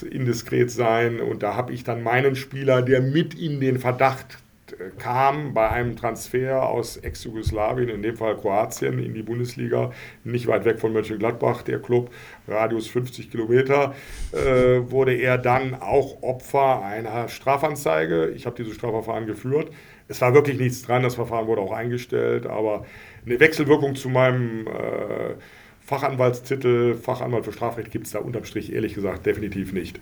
[0.08, 1.20] indiskret sein.
[1.20, 4.38] Und da habe ich dann meinen Spieler, der mit in den Verdacht
[4.70, 9.90] äh, kam bei einem Transfer aus Ex-Jugoslawien, in dem Fall Kroatien, in die Bundesliga,
[10.22, 12.10] nicht weit weg von Mönchengladbach, der Club,
[12.46, 13.96] Radius 50 Kilometer,
[14.32, 18.28] äh, wurde er dann auch Opfer einer Strafanzeige.
[18.28, 19.72] Ich habe dieses Strafverfahren geführt.
[20.14, 22.86] Es war wirklich nichts dran, das Verfahren wurde auch eingestellt, aber
[23.26, 25.34] eine Wechselwirkung zu meinem äh,
[25.80, 29.98] Fachanwaltstitel, Fachanwalt für Strafrecht, gibt es da unterm Strich ehrlich gesagt definitiv nicht.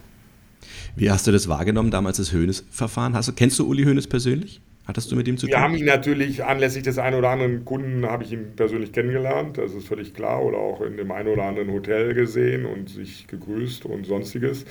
[0.96, 3.18] Wie hast du das wahrgenommen, damals das Höhnes-Verfahren?
[3.37, 4.61] kennst du Uli Höhnes persönlich?
[4.87, 5.53] Hattest du mit ihm zu tun?
[5.53, 9.57] Wir haben ihn natürlich anlässlich des einen oder anderen Kunden, habe ich ihn persönlich kennengelernt,
[9.57, 13.29] das ist völlig klar, oder auch in dem einen oder anderen Hotel gesehen und sich
[13.29, 14.67] gegrüßt und sonstiges.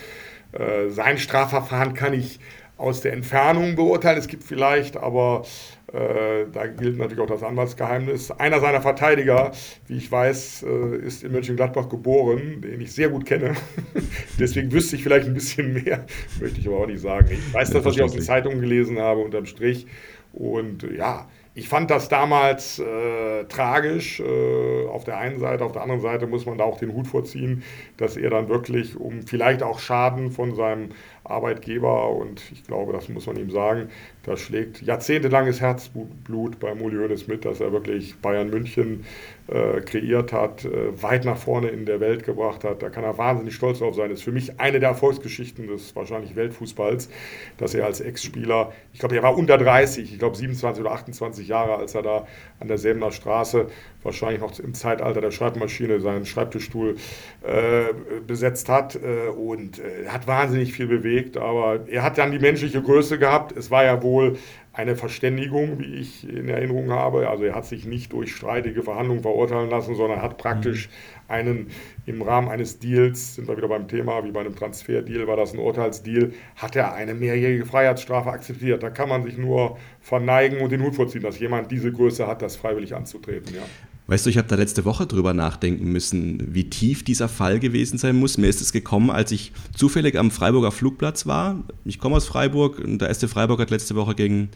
[0.51, 2.39] Äh, sein Strafverfahren kann ich
[2.81, 4.17] aus der Entfernung beurteilen.
[4.17, 5.43] Es gibt vielleicht, aber
[5.93, 8.31] äh, da gilt natürlich auch das Anwaltsgeheimnis.
[8.31, 9.51] Einer seiner Verteidiger,
[9.87, 13.53] wie ich weiß, äh, ist in Mönchengladbach geboren, den ich sehr gut kenne.
[14.39, 16.05] Deswegen wüsste ich vielleicht ein bisschen mehr,
[16.39, 17.27] möchte ich aber auch nicht sagen.
[17.31, 19.85] Ich weiß das, was ich aus den Zeitungen gelesen habe, unterm Strich.
[20.33, 24.21] Und ja, ich fand das damals äh, tragisch.
[24.21, 27.07] Äh, auf der einen Seite, auf der anderen Seite muss man da auch den Hut
[27.07, 27.63] vorziehen,
[27.97, 30.89] dass er dann wirklich um vielleicht auch Schaden von seinem
[31.23, 33.89] Arbeitgeber und ich glaube, das muss man ihm sagen,
[34.23, 39.05] da schlägt jahrzehntelanges Herzblut bei Uli Hoeneß mit, dass er wirklich Bayern München
[39.47, 42.83] äh, kreiert hat, äh, weit nach vorne in der Welt gebracht hat.
[42.83, 44.09] Da kann er wahnsinnig stolz drauf sein.
[44.09, 47.09] Das ist für mich eine der Erfolgsgeschichten des wahrscheinlich Weltfußballs,
[47.57, 51.47] dass er als Ex-Spieler, ich glaube, er war unter 30, ich glaube 27 oder 28
[51.47, 52.27] Jahre, als er da
[52.59, 53.67] an der Säbener Straße
[54.03, 56.95] wahrscheinlich noch im Zeitalter der Schreibmaschine seinen Schreibtischstuhl
[57.43, 57.93] äh,
[58.25, 62.81] besetzt hat äh, und äh, hat wahnsinnig viel bewegt, aber er hat dann die menschliche
[62.81, 63.55] Größe gehabt.
[63.55, 64.37] Es war ja wohl
[64.73, 67.29] eine Verständigung, wie ich in Erinnerung habe.
[67.29, 70.89] Also er hat sich nicht durch streitige Verhandlungen verurteilen lassen, sondern hat praktisch
[71.27, 71.67] einen
[72.05, 75.53] im Rahmen eines Deals, sind wir wieder beim Thema, wie bei einem Transferdeal war das
[75.53, 78.81] ein Urteilsdeal, hat er eine mehrjährige Freiheitsstrafe akzeptiert.
[78.81, 82.41] Da kann man sich nur verneigen und den Hut vorziehen, dass jemand diese Größe hat,
[82.41, 83.53] das freiwillig anzutreten.
[83.55, 83.63] Ja.
[84.11, 87.97] Weißt du, ich habe da letzte Woche drüber nachdenken müssen, wie tief dieser Fall gewesen
[87.97, 88.37] sein muss.
[88.37, 91.63] Mir ist es gekommen, als ich zufällig am Freiburger Flugplatz war.
[91.85, 94.49] Ich komme aus Freiburg und der erste Freiburg hat letzte Woche gegen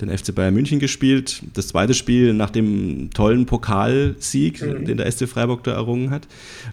[0.00, 1.42] den FC Bayern München gespielt.
[1.52, 4.86] Das zweite Spiel nach dem tollen Pokalsieg, mhm.
[4.86, 6.26] den der SC Freiburg da errungen hat.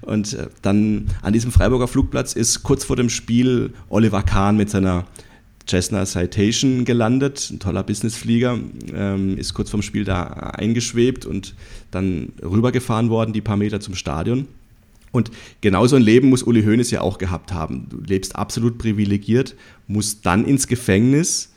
[0.03, 4.69] Und äh, dann an diesem Freiburger Flugplatz ist kurz vor dem Spiel Oliver Kahn mit
[4.69, 5.03] seiner
[5.69, 8.57] Cessna Citation gelandet, ein toller Businessflieger,
[8.93, 11.53] ähm, ist kurz vorm Spiel da eingeschwebt und
[11.91, 14.47] dann rübergefahren worden, die paar Meter zum Stadion.
[15.11, 15.31] Und
[15.61, 17.87] genauso ein Leben muss Uli Hoeneß ja auch gehabt haben.
[17.89, 19.55] Du lebst absolut privilegiert,
[19.87, 21.51] musst dann ins Gefängnis,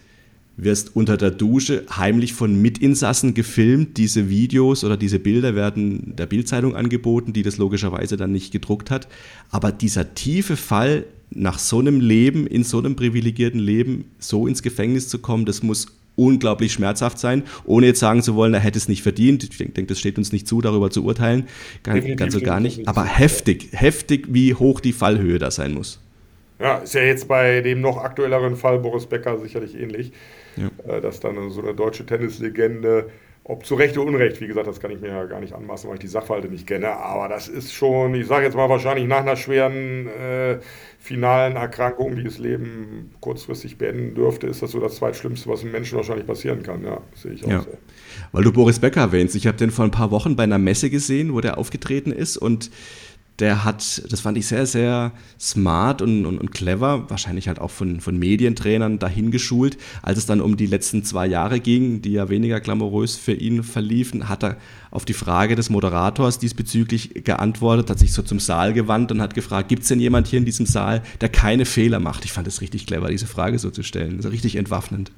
[0.57, 3.99] wirst unter der Dusche heimlich von Mitinsassen gefilmt.
[3.99, 8.91] Diese Videos oder diese Bilder werden der Bildzeitung angeboten, die das logischerweise dann nicht gedruckt
[8.91, 9.09] hat.
[9.51, 14.63] Aber dieser tiefe Fall nach so einem Leben, in so einem privilegierten Leben, so ins
[14.63, 18.79] Gefängnis zu kommen, das muss unglaublich schmerzhaft sein, ohne jetzt sagen zu wollen, er hätte
[18.79, 19.45] es nicht verdient.
[19.45, 21.49] Ich denke, das steht uns nicht zu, darüber zu urteilen.
[21.83, 22.89] Ganz, ganz so gar nicht.
[22.89, 26.01] Aber heftig, heftig, wie hoch die Fallhöhe da sein muss.
[26.59, 30.13] Ja, ist ja jetzt bei dem noch aktuelleren Fall Boris Becker sicherlich ähnlich,
[30.57, 30.71] ja.
[30.87, 33.07] Äh, dass dann so eine deutsche Tennislegende
[33.45, 35.89] ob zu Recht oder Unrecht, wie gesagt, das kann ich mir ja gar nicht anmaßen,
[35.89, 36.91] weil ich die Sachverhalte nicht kenne.
[36.91, 40.59] Aber das ist schon, ich sage jetzt mal wahrscheinlich nach einer schweren äh,
[41.03, 45.73] finalen Erkrankung, die das Leben kurzfristig beenden dürfte, ist das so das Zweitschlimmste, was einem
[45.73, 46.85] Menschen wahrscheinlich passieren kann.
[46.85, 47.63] Ja, sehe ich auch ja.
[47.63, 47.77] so.
[48.31, 50.91] Weil du Boris Becker erwähnst, ich habe den vor ein paar Wochen bei einer Messe
[50.91, 52.71] gesehen, wo der aufgetreten ist und
[53.43, 57.73] der hat, das fand ich sehr, sehr smart und, und, und, clever, wahrscheinlich halt auch
[57.73, 59.79] von, von Medientrainern dahin geschult.
[60.01, 63.65] Als es dann um die letzten zwei Jahre ging, die ja weniger glamourös für ihn
[63.65, 64.59] verliefen, hat er
[64.93, 69.35] auf die Frage des Moderators diesbezüglich geantwortet, hat sich so zum Saal gewandt und hat
[69.35, 72.25] gefragt, gibt es denn jemand hier in diesem Saal, der keine Fehler macht?
[72.25, 74.19] Ich fand es richtig clever, diese Frage so zu stellen.
[74.19, 75.11] Das ist richtig entwaffnend.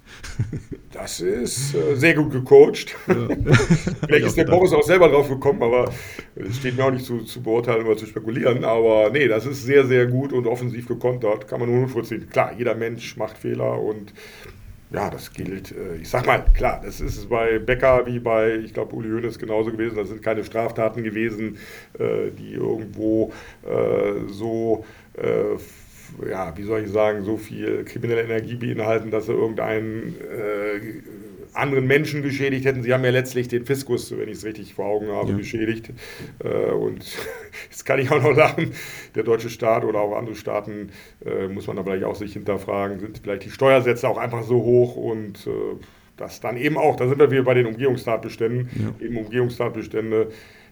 [0.93, 2.95] Das ist äh, sehr gut gecoacht.
[3.09, 3.14] Ja.
[4.07, 5.93] Vielleicht ist der Boris auch selber drauf gekommen, aber
[6.37, 8.64] es steht mir auch nicht zu, zu beurteilen oder zu spekulieren.
[8.64, 11.48] Aber nee, das ist sehr, sehr gut und offensiv gekontert.
[11.48, 12.28] Kann man nur vorziehen.
[12.30, 14.12] Klar, jeder Mensch macht Fehler und
[14.92, 15.72] ja, das gilt.
[15.72, 19.38] Äh, ich sag mal, klar, das ist bei Becker wie bei, ich glaube, Uli Hoeneß
[19.38, 19.96] genauso gewesen.
[19.96, 21.58] Das sind keine Straftaten gewesen,
[21.98, 23.32] äh, die irgendwo
[23.64, 24.84] äh, so
[26.28, 30.16] ja, wie soll ich sagen, so viel kriminelle Energie beinhalten, dass sie irgendeinen
[31.55, 32.82] anderen Menschen geschädigt hätten.
[32.82, 35.36] Sie haben ja letztlich den Fiskus, wenn ich es richtig vor Augen habe, ja.
[35.36, 35.90] geschädigt.
[36.42, 37.05] Äh, und
[37.70, 38.72] jetzt kann ich auch noch lachen,
[39.14, 40.90] der deutsche Staat oder auch andere Staaten,
[41.24, 44.57] äh, muss man da vielleicht auch sich hinterfragen, sind vielleicht die Steuersätze auch einfach so
[44.57, 45.50] hoch und äh,
[46.16, 49.07] das dann eben auch, da sind wir wieder bei den Umgehungstatbeständen, ja.
[49.07, 50.28] eben Umgehungstatbestände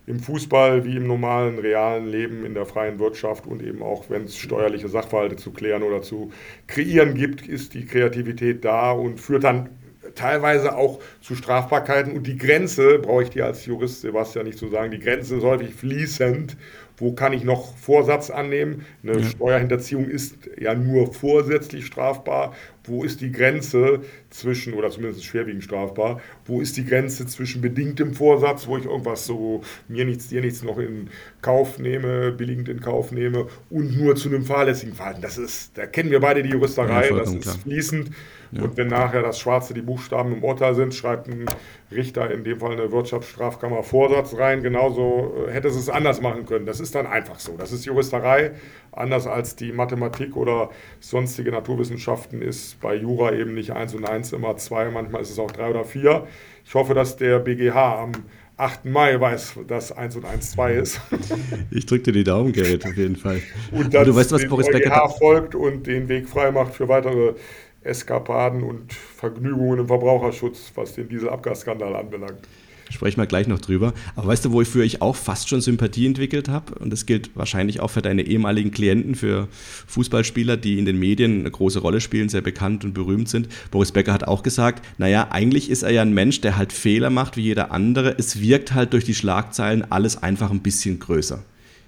[0.06, 4.24] im Fußball wie im normalen, realen Leben, in der freien Wirtschaft und eben auch, wenn
[4.24, 6.32] es steuerliche Sachverhalte zu klären oder zu
[6.66, 9.68] kreieren gibt, ist die Kreativität da und führt dann
[10.14, 12.12] teilweise auch zu Strafbarkeiten.
[12.16, 15.42] Und die Grenze, brauche ich dir als Jurist, Sebastian, nicht zu sagen, die Grenze ist
[15.42, 16.56] häufig fließend.
[16.96, 18.86] Wo kann ich noch Vorsatz annehmen?
[19.02, 19.24] Eine ja.
[19.24, 22.54] Steuerhinterziehung ist ja nur vorsätzlich strafbar.
[22.84, 28.14] Wo ist die Grenze zwischen, oder zumindest schwerwiegend strafbar, wo ist die Grenze zwischen bedingtem
[28.14, 31.08] Vorsatz, wo ich irgendwas so mir nichts, dir nichts noch in
[31.40, 35.22] Kauf nehme, billigend in Kauf nehme und nur zu einem fahrlässigen Verhalten.
[35.22, 37.58] Das ist, da kennen wir beide die Juristerei, ja, das ist klar.
[37.62, 38.10] fließend.
[38.52, 38.62] Ja.
[38.64, 41.46] Und wenn nachher das Schwarze die Buchstaben im Urteil sind, schreibt ein
[41.90, 44.62] Richter, in dem Fall eine Wirtschaftsstrafkammer, Vorsatz rein.
[44.62, 46.66] Genauso äh, hätte es es anders machen können.
[46.66, 47.56] Das ist dann einfach so.
[47.56, 48.52] Das ist Juristerei.
[48.92, 50.70] Anders als die Mathematik oder
[51.00, 54.90] sonstige Naturwissenschaften ist bei Jura eben nicht eins und eins immer zwei.
[54.90, 56.26] Manchmal ist es auch drei oder vier.
[56.64, 58.12] Ich hoffe, dass der BGH am
[58.58, 58.84] 8.
[58.84, 61.00] Mai weiß, dass 1 und 1 2 ist.
[61.70, 63.40] Ich drücke dir die Daumen, Gerrit, auf jeden Fall.
[63.70, 67.34] Und dass du weißt, was Boris BGH folgt und den Weg frei macht für weitere
[67.82, 72.46] Eskapaden und Vergnügungen im Verbraucherschutz, was den Dieselabgasskandal anbelangt.
[72.92, 73.94] Sprechen wir gleich noch drüber.
[74.16, 76.74] Aber weißt du, wofür ich auch fast schon Sympathie entwickelt habe?
[76.74, 79.48] Und das gilt wahrscheinlich auch für deine ehemaligen Klienten, für
[79.86, 83.48] Fußballspieler, die in den Medien eine große Rolle spielen, sehr bekannt und berühmt sind.
[83.70, 87.10] Boris Becker hat auch gesagt, naja, eigentlich ist er ja ein Mensch, der halt Fehler
[87.10, 88.14] macht wie jeder andere.
[88.18, 91.42] Es wirkt halt durch die Schlagzeilen alles einfach ein bisschen größer.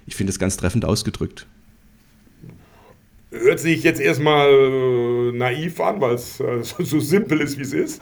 [0.07, 1.45] Ich finde es ganz treffend ausgedrückt.
[3.31, 7.73] Hört sich jetzt erstmal äh, naiv an, weil es äh, so simpel ist, wie es
[7.73, 8.01] ist.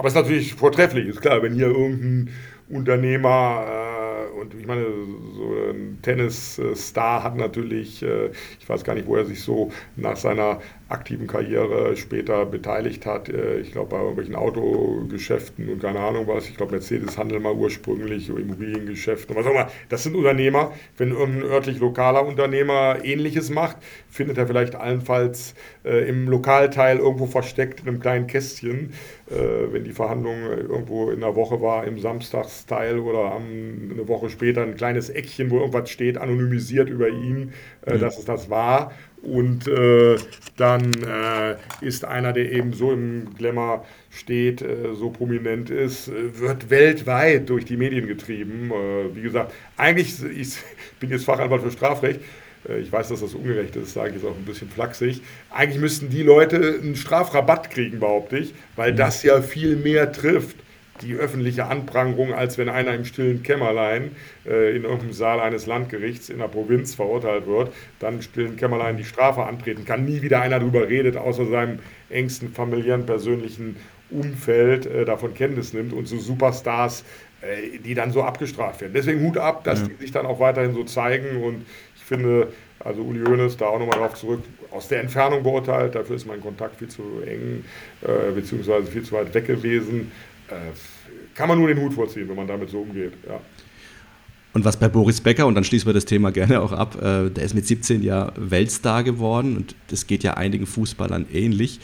[0.00, 2.30] Aber es ist natürlich vortrefflich, ist klar, wenn hier irgendein
[2.70, 4.86] Unternehmer äh, und ich meine,
[5.34, 10.16] so ein Tennisstar hat natürlich, äh, ich weiß gar nicht, wo er sich so nach
[10.16, 13.28] seiner aktiven Karriere später beteiligt hat.
[13.28, 16.48] Äh, ich glaube, bei irgendwelchen Autogeschäften und keine Ahnung was.
[16.48, 19.70] Ich glaube, Mercedes handelt mal ursprünglich, Immobiliengeschäften, was auch immer.
[19.88, 20.72] Das sind Unternehmer.
[20.96, 23.76] Wenn irgendein örtlich lokaler Unternehmer Ähnliches macht,
[24.08, 28.92] findet er vielleicht allenfalls äh, im Lokalteil irgendwo versteckt in einem kleinen Kästchen,
[29.30, 33.44] äh, wenn die Verhandlung irgendwo in der Woche war, im Samstagsteil oder am,
[33.92, 37.52] eine Woche später ein kleines Eckchen, wo irgendwas steht, anonymisiert über ihn,
[37.86, 38.00] äh, mhm.
[38.00, 38.92] dass es das war.
[39.22, 40.16] Und äh,
[40.56, 46.38] dann äh, ist einer, der eben so im Glamour steht, äh, so prominent ist, äh,
[46.38, 48.70] wird weltweit durch die Medien getrieben.
[48.70, 50.56] Äh, wie gesagt, eigentlich, ich
[51.00, 52.20] bin jetzt Fachanwalt für Strafrecht,
[52.68, 55.20] äh, ich weiß, dass das ungerecht ist, sage ich jetzt auch ein bisschen flachsig.
[55.50, 60.56] Eigentlich müssten die Leute einen Strafrabatt kriegen, behaupte ich, weil das ja viel mehr trifft
[61.02, 64.12] die öffentliche Anprangerung, als wenn einer im stillen Kämmerlein
[64.46, 68.96] äh, in irgendeinem Saal eines Landgerichts in der Provinz verurteilt wird, dann im stillen Kämmerlein
[68.96, 70.04] die Strafe antreten kann.
[70.04, 71.78] Nie wieder einer darüber redet, außer seinem
[72.10, 73.76] engsten familiären, persönlichen
[74.10, 77.04] Umfeld äh, davon Kenntnis nimmt und so Superstars,
[77.42, 78.92] äh, die dann so abgestraft werden.
[78.94, 79.88] Deswegen Hut ab, dass ja.
[79.88, 82.48] die sich dann auch weiterhin so zeigen und ich finde,
[82.80, 86.40] also Uli Hoeneß, da auch nochmal darauf zurück, aus der Entfernung beurteilt, dafür ist mein
[86.40, 87.64] Kontakt viel zu eng,
[88.02, 90.10] äh, beziehungsweise viel zu weit weg gewesen.
[90.50, 93.12] Äh, kann man nur den Hut vorziehen, wenn man damit so umgeht.
[93.26, 93.40] Ja.
[94.52, 97.30] Und was bei Boris Becker, und dann schließen wir das Thema gerne auch ab, äh,
[97.30, 101.78] der ist mit 17 ja Weltstar geworden und das geht ja einigen Fußballern ähnlich.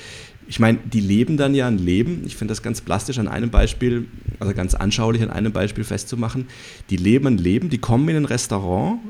[0.49, 2.23] Ich meine, die leben dann ja ein Leben.
[2.25, 4.07] Ich finde das ganz plastisch an einem Beispiel,
[4.39, 6.47] also ganz anschaulich an einem Beispiel festzumachen.
[6.91, 9.01] Die leben ein Leben, die kommen in ein Restaurant,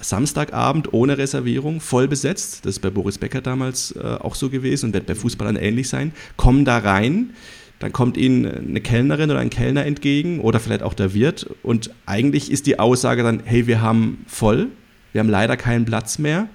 [0.00, 2.66] Samstagabend ohne Reservierung, voll besetzt.
[2.66, 5.88] Das ist bei Boris Becker damals äh, auch so gewesen und wird bei Fußballern ähnlich
[5.88, 6.12] sein.
[6.36, 7.30] Kommen da rein,
[7.84, 11.90] dann kommt ihnen eine Kellnerin oder ein Kellner entgegen oder vielleicht auch der Wirt und
[12.06, 14.68] eigentlich ist die Aussage dann, hey, wir haben voll,
[15.12, 16.48] wir haben leider keinen Platz mehr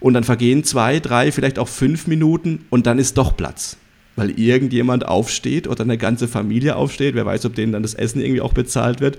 [0.00, 3.76] und dann vergehen zwei, drei, vielleicht auch fünf Minuten und dann ist doch Platz,
[4.16, 8.20] weil irgendjemand aufsteht oder eine ganze Familie aufsteht, wer weiß, ob denen dann das Essen
[8.20, 9.18] irgendwie auch bezahlt wird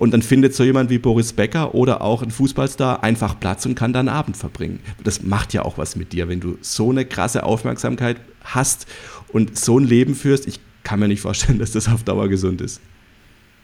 [0.00, 3.76] und dann findet so jemand wie Boris Becker oder auch ein Fußballstar einfach Platz und
[3.76, 4.80] kann dann Abend verbringen.
[5.04, 8.88] Das macht ja auch was mit dir, wenn du so eine krasse Aufmerksamkeit hast
[9.28, 10.48] und so ein Leben führst.
[10.48, 12.80] Ich kann mir nicht vorstellen, dass das auf Dauer gesund ist.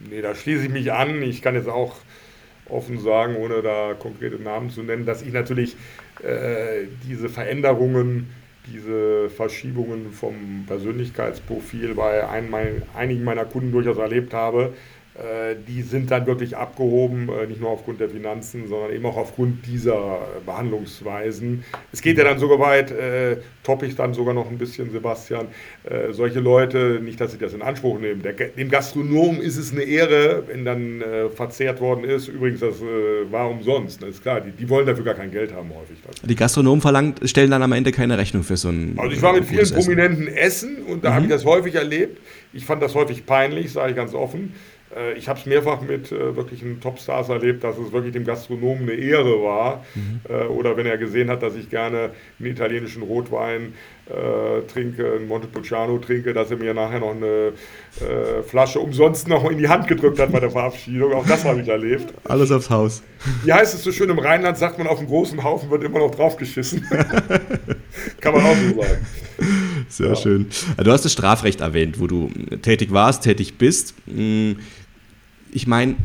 [0.01, 1.23] Nee, da schließe ich mich an.
[1.23, 1.97] Ich kann jetzt auch
[2.69, 5.77] offen sagen, ohne da konkrete Namen zu nennen, dass ich natürlich
[6.23, 8.31] äh, diese Veränderungen,
[8.73, 14.73] diese Verschiebungen vom Persönlichkeitsprofil bei ein, mein, einigen meiner Kunden durchaus erlebt habe.
[15.21, 19.19] Äh, die sind dann wirklich abgehoben, äh, nicht nur aufgrund der Finanzen, sondern eben auch
[19.19, 21.63] aufgrund dieser Behandlungsweisen.
[21.93, 25.49] Es geht ja dann sogar weit, äh, toppe ich dann sogar noch ein bisschen, Sebastian,
[25.85, 28.23] äh, solche Leute, nicht, dass sie das in Anspruch nehmen.
[28.23, 32.29] Der, dem Gastronom ist es eine Ehre, wenn dann äh, verzehrt worden ist.
[32.29, 35.53] Übrigens, das äh, war umsonst, das ist klar, die, die, wollen dafür gar kein Geld
[35.53, 35.99] haben häufig.
[36.07, 36.23] Das.
[36.23, 39.35] Die Gastronomen verlangt, stellen dann am Ende keine Rechnung für so ein Also ich war
[39.35, 41.15] mit vielen Prominenten Essen, essen und da mhm.
[41.15, 42.21] habe ich das häufig erlebt.
[42.55, 44.55] Ich fand das häufig peinlich, sage ich ganz offen.
[44.95, 48.83] Äh, ich habe es mehrfach mit äh, wirklichen Topstars erlebt, dass es wirklich dem Gastronomen
[48.83, 49.85] eine Ehre war.
[49.95, 50.21] Mhm.
[50.29, 53.75] Äh, oder wenn er gesehen hat, dass ich gerne einen italienischen Rotwein
[54.07, 57.53] äh, trinke, einen Montepulciano trinke, dass er mir nachher noch eine
[58.01, 61.13] äh, Flasche umsonst noch in die Hand gedrückt hat bei der Verabschiedung.
[61.13, 62.13] Auch das habe ich erlebt.
[62.25, 63.03] Alles aufs Haus.
[63.45, 66.01] Wie heißt es so schön im Rheinland, sagt man, auf einem großen Haufen wird immer
[66.01, 66.85] noch draufgeschissen.
[68.21, 69.07] Kann man auch so sagen.
[69.89, 70.17] Sehr ja.
[70.17, 70.47] schön.
[70.77, 72.31] Du hast das Strafrecht erwähnt, wo du
[72.63, 73.95] tätig warst, tätig bist.
[74.07, 74.57] Hm,
[75.53, 75.97] ich meine,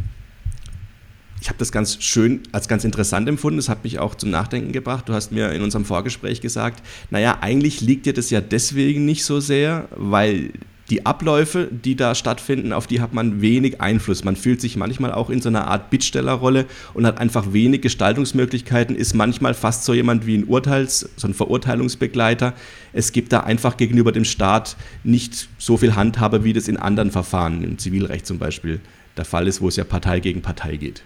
[1.41, 3.57] ich habe das ganz schön als ganz interessant empfunden.
[3.57, 5.07] Das hat mich auch zum Nachdenken gebracht.
[5.07, 6.81] Du hast mir in unserem Vorgespräch gesagt,
[7.11, 10.51] naja, eigentlich liegt dir das ja deswegen nicht so sehr, weil
[10.89, 14.23] die Abläufe, die da stattfinden, auf die hat man wenig Einfluss.
[14.23, 18.95] Man fühlt sich manchmal auch in so einer Art Bittstellerrolle und hat einfach wenig Gestaltungsmöglichkeiten,
[18.95, 22.53] ist manchmal fast so jemand wie ein Urteils-, so ein Verurteilungsbegleiter.
[22.93, 27.11] Es gibt da einfach gegenüber dem Staat nicht so viel Handhabe, wie das in anderen
[27.11, 28.79] Verfahren, im Zivilrecht zum Beispiel,
[29.17, 31.03] der Fall ist, wo es ja Partei gegen Partei geht.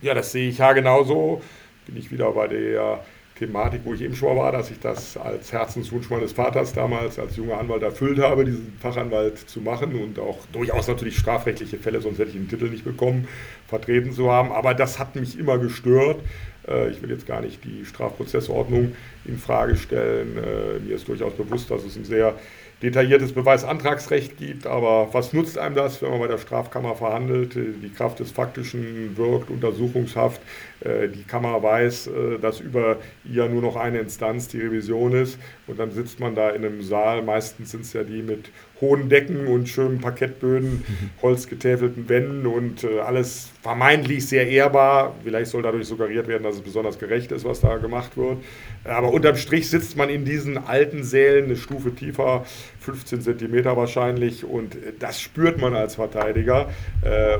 [0.00, 1.42] Ja, das sehe ich ja genauso.
[1.86, 3.00] Bin ich wieder bei der
[3.38, 7.36] Thematik, wo ich eben schon war, dass ich das als Herzenswunsch meines Vaters damals als
[7.36, 12.18] junger Anwalt erfüllt habe, diesen Fachanwalt zu machen und auch durchaus natürlich strafrechtliche Fälle, sonst
[12.18, 13.28] hätte ich den Titel nicht bekommen,
[13.68, 14.50] vertreten zu haben.
[14.50, 16.20] Aber das hat mich immer gestört.
[16.66, 20.36] Äh, ich will jetzt gar nicht die Strafprozessordnung in Frage stellen.
[20.36, 22.34] Äh, mir ist durchaus bewusst, dass es ein sehr
[22.82, 27.54] detailliertes Beweisantragsrecht gibt, aber was nutzt einem das, wenn man bei der Strafkammer verhandelt?
[27.54, 30.40] Die Kraft des Faktischen wirkt, Untersuchungshaft.
[30.80, 35.38] Äh, die Kammer weiß, äh, dass über ihr nur noch eine Instanz die Revision ist
[35.66, 37.22] und dann sitzt man da in einem Saal.
[37.22, 38.50] Meistens sind es ja die mit
[38.80, 40.84] hohen Decken und schönen Parkettböden,
[41.22, 45.16] holzgetäfelten Wänden und äh, alles vermeintlich sehr ehrbar.
[45.24, 48.38] Vielleicht soll dadurch suggeriert werden, dass es besonders gerecht ist, was da gemacht wird.
[48.84, 52.46] Aber unterm Strich sitzt man in diesen alten Sälen eine Stufe tiefer,
[52.80, 56.70] 15 Zentimeter wahrscheinlich, und das spürt man als Verteidiger.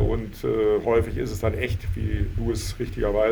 [0.00, 0.32] Und
[0.84, 3.27] häufig ist es dann echt, wie du es richtigerweise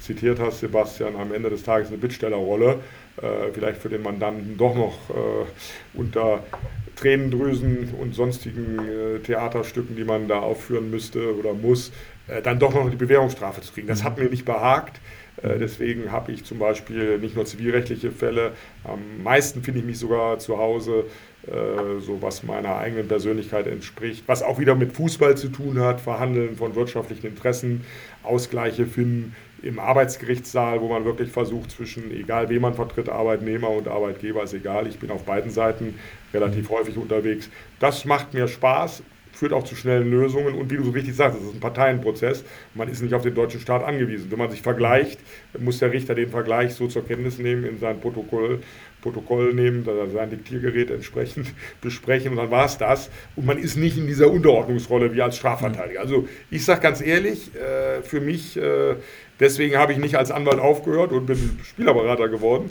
[0.00, 2.80] zitiert hast, Sebastian, am Ende des Tages eine Bittstellerrolle.
[3.16, 4.98] Äh, vielleicht für den Mandanten doch noch
[5.94, 6.42] unter
[6.96, 8.78] Tränendrüsen und sonstigen
[9.24, 11.92] Theaterstücken, die man da aufführen müsste oder muss,
[12.44, 13.88] dann doch noch die Bewährungsstrafe zu kriegen.
[13.88, 15.00] Das hat mir nicht behagt.
[15.42, 18.52] Äh, deswegen habe ich zum Beispiel nicht nur zivilrechtliche Fälle,
[18.84, 21.04] am meisten finde ich mich sogar zu Hause, äh,
[21.44, 26.56] so was meiner eigenen Persönlichkeit entspricht, was auch wieder mit Fußball zu tun hat, Verhandeln
[26.56, 27.84] von wirtschaftlichen Interessen,
[28.22, 33.88] Ausgleiche finden im Arbeitsgerichtssaal, wo man wirklich versucht, zwischen, egal wen man vertritt, Arbeitnehmer und
[33.88, 35.98] Arbeitgeber, ist egal, ich bin auf beiden Seiten
[36.34, 37.48] relativ häufig unterwegs.
[37.78, 39.02] Das macht mir Spaß,
[39.42, 42.44] führt auch zu schnellen Lösungen und wie du so richtig sagst, es ist ein Parteienprozess.
[42.74, 44.30] Man ist nicht auf den deutschen Staat angewiesen.
[44.30, 45.18] Wenn man sich vergleicht,
[45.58, 48.60] muss der Richter den Vergleich so zur Kenntnis nehmen, in sein Protokoll,
[49.00, 49.84] Protokoll nehmen,
[50.14, 53.10] sein Diktiergerät entsprechend besprechen und dann war es das.
[53.34, 55.98] Und man ist nicht in dieser Unterordnungsrolle wie als Strafverteidiger.
[55.98, 58.94] Also ich sage ganz ehrlich, äh, für mich, äh,
[59.40, 62.70] deswegen habe ich nicht als Anwalt aufgehört und bin Spielerberater geworden.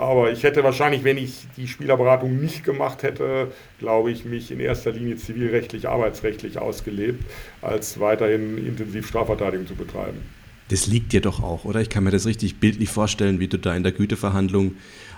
[0.00, 4.58] Aber ich hätte wahrscheinlich, wenn ich die Spielerberatung nicht gemacht hätte, glaube ich, mich in
[4.58, 7.22] erster Linie zivilrechtlich, arbeitsrechtlich ausgelebt,
[7.60, 10.22] als weiterhin intensiv Strafverteidigung zu betreiben.
[10.68, 11.82] Das liegt dir doch auch, oder?
[11.82, 14.76] Ich kann mir das richtig bildlich vorstellen, wie du da in der Güteverhandlung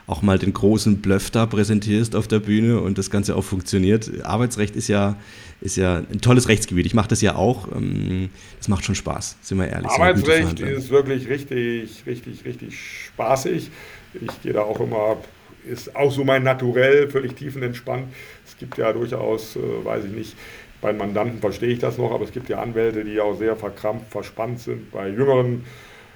[0.08, 4.24] auch mal den großen Bluff da präsentierst auf der Bühne und das Ganze auch funktioniert.
[4.24, 5.16] Arbeitsrecht ist ja,
[5.60, 6.86] ist ja ein tolles Rechtsgebiet.
[6.86, 7.68] Ich mache das ja auch.
[7.70, 9.92] Ähm, das macht schon Spaß, sind wir ehrlich.
[9.92, 12.76] Arbeitsrecht ist wirklich richtig, richtig, richtig
[13.14, 13.70] spaßig.
[14.14, 15.16] Ich gehe da auch immer,
[15.64, 18.08] ist auch so mein Naturell, völlig tiefenentspannt.
[18.44, 20.36] Es gibt ja durchaus, äh, weiß ich nicht,
[20.80, 24.10] bei Mandanten verstehe ich das noch, aber es gibt ja Anwälte, die auch sehr verkrampft,
[24.10, 24.90] verspannt sind.
[24.90, 25.64] Bei jüngeren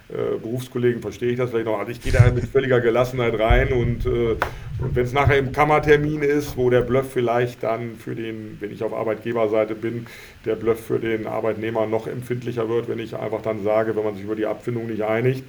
[0.08, 1.78] äh, Berufskollegen verstehe ich das vielleicht noch.
[1.78, 4.36] Also ich gehe da mit völliger Gelassenheit rein und, äh,
[4.80, 8.72] und wenn es nachher im Kammertermin ist, wo der Bluff vielleicht dann für den, wenn
[8.72, 10.06] ich auf Arbeitgeberseite bin,
[10.44, 14.14] der Bluff für den Arbeitnehmer noch empfindlicher wird, wenn ich einfach dann sage, wenn man
[14.14, 15.44] sich über die Abfindung nicht einigt,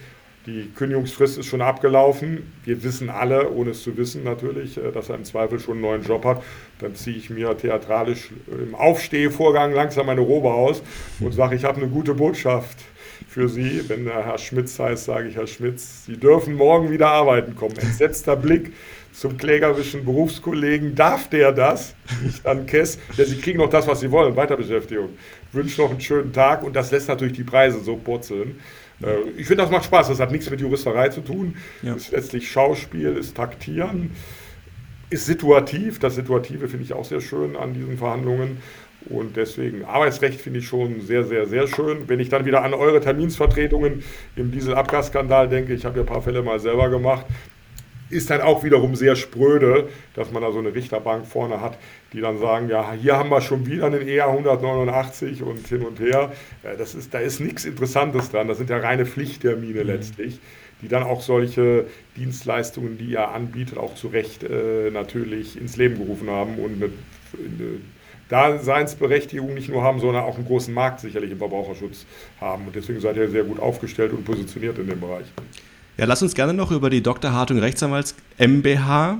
[0.47, 2.53] die Kündigungsfrist ist schon abgelaufen.
[2.63, 5.81] Wir wissen alle, ohne es zu wissen natürlich, äh, dass er im Zweifel schon einen
[5.81, 6.41] neuen Job hat.
[6.79, 10.81] Dann ziehe ich mir theatralisch im Aufstehvorgang langsam meine Robe aus
[11.19, 12.77] und sage, ich habe eine gute Botschaft
[13.27, 13.83] für Sie.
[13.89, 17.75] Wenn der Herr Schmitz heißt, sage ich, Herr Schmitz, Sie dürfen morgen wieder arbeiten kommen.
[17.77, 18.71] Entsetzter Blick
[19.11, 20.95] zum klägerischen Berufskollegen.
[20.95, 21.93] Darf der das?
[22.25, 22.99] Ich dann Kess.
[23.17, 25.09] Ja, Sie kriegen noch das, was Sie wollen, Weiterbeschäftigung.
[25.51, 28.59] Wünsche noch einen schönen Tag und das lässt natürlich die Preise so purzeln.
[29.01, 30.07] Äh, ich finde, das macht Spaß.
[30.09, 31.55] Das hat nichts mit Juristerei zu tun.
[31.81, 31.93] Ja.
[31.95, 34.11] Ist letztlich Schauspiel, ist Taktieren,
[35.09, 35.99] ist situativ.
[35.99, 38.57] Das Situative finde ich auch sehr schön an diesen Verhandlungen.
[39.09, 42.07] Und deswegen Arbeitsrecht finde ich schon sehr, sehr, sehr schön.
[42.09, 44.03] Wenn ich dann wieder an eure Terminsvertretungen
[44.35, 47.25] im Dieselabgasskandal denke, ich habe ja ein paar Fälle mal selber gemacht,
[48.09, 51.77] ist dann auch wiederum sehr spröde, dass man da so eine Richterbank vorne hat,
[52.13, 55.99] die dann sagen, ja, hier haben wir schon wieder einen ER 189 und hin und
[55.99, 56.31] her.
[56.77, 58.47] Das ist, da ist nichts Interessantes dran.
[58.47, 59.87] Das sind ja reine Pflichttermine mhm.
[59.87, 60.39] letztlich,
[60.81, 61.85] die dann auch solche
[62.15, 66.91] Dienstleistungen, die ihr anbietet, auch zu Recht äh, natürlich ins Leben gerufen haben und eine,
[67.33, 67.81] eine
[68.29, 72.05] Daseinsberechtigung nicht nur haben, sondern auch einen großen Markt sicherlich im Verbraucherschutz
[72.39, 72.67] haben.
[72.67, 75.25] Und deswegen seid ihr sehr gut aufgestellt und positioniert in dem Bereich.
[75.97, 77.31] Ja, lass uns gerne noch über die Dr.
[77.31, 79.19] Hartung Rechtsanwalts MBH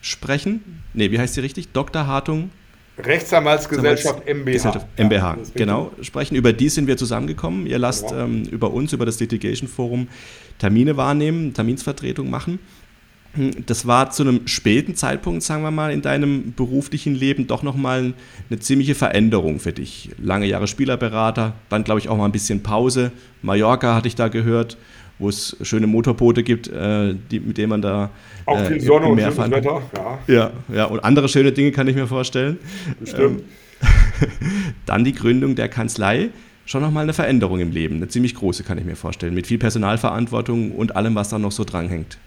[0.00, 0.82] sprechen.
[0.94, 1.72] Ne, wie heißt sie richtig?
[1.72, 2.06] Dr.
[2.06, 2.50] Hartung
[2.98, 4.86] Rechtsanwaltsgesellschaft MBH.
[4.98, 5.92] MBH, ja, genau.
[6.02, 6.36] Sprechen.
[6.36, 7.66] Über die sind wir zusammengekommen.
[7.66, 8.24] Ihr lasst genau.
[8.24, 10.08] ähm, über uns, über das Litigation Forum
[10.58, 12.58] Termine wahrnehmen, Terminsvertretung machen.
[13.66, 18.12] Das war zu einem späten Zeitpunkt, sagen wir mal, in deinem beruflichen Leben doch nochmal
[18.50, 20.10] eine ziemliche Veränderung für dich.
[20.22, 23.10] Lange Jahre Spielerberater, dann glaube ich auch mal ein bisschen Pause.
[23.40, 24.76] Mallorca hatte ich da gehört
[25.22, 28.10] wo es schöne Motorboote gibt, äh, die, mit denen man da
[28.44, 29.82] auch äh, viel Sonne und schönes Wetter.
[29.96, 30.34] Ja.
[30.34, 30.50] ja.
[30.74, 32.58] ja, und andere schöne Dinge kann ich mir vorstellen.
[33.04, 33.40] Stimmt.
[33.40, 33.88] Ähm,
[34.86, 36.30] dann die Gründung der Kanzlei.
[36.66, 39.58] schon nochmal eine Veränderung im Leben, eine ziemlich große, kann ich mir vorstellen, mit viel
[39.58, 42.18] Personalverantwortung und allem, was da noch so dranhängt.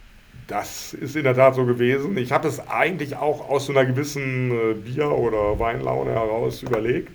[0.48, 2.18] Das ist in der Tat so gewesen.
[2.18, 7.10] Ich habe es eigentlich auch aus so einer gewissen äh, Bier- oder Weinlaune heraus überlegt.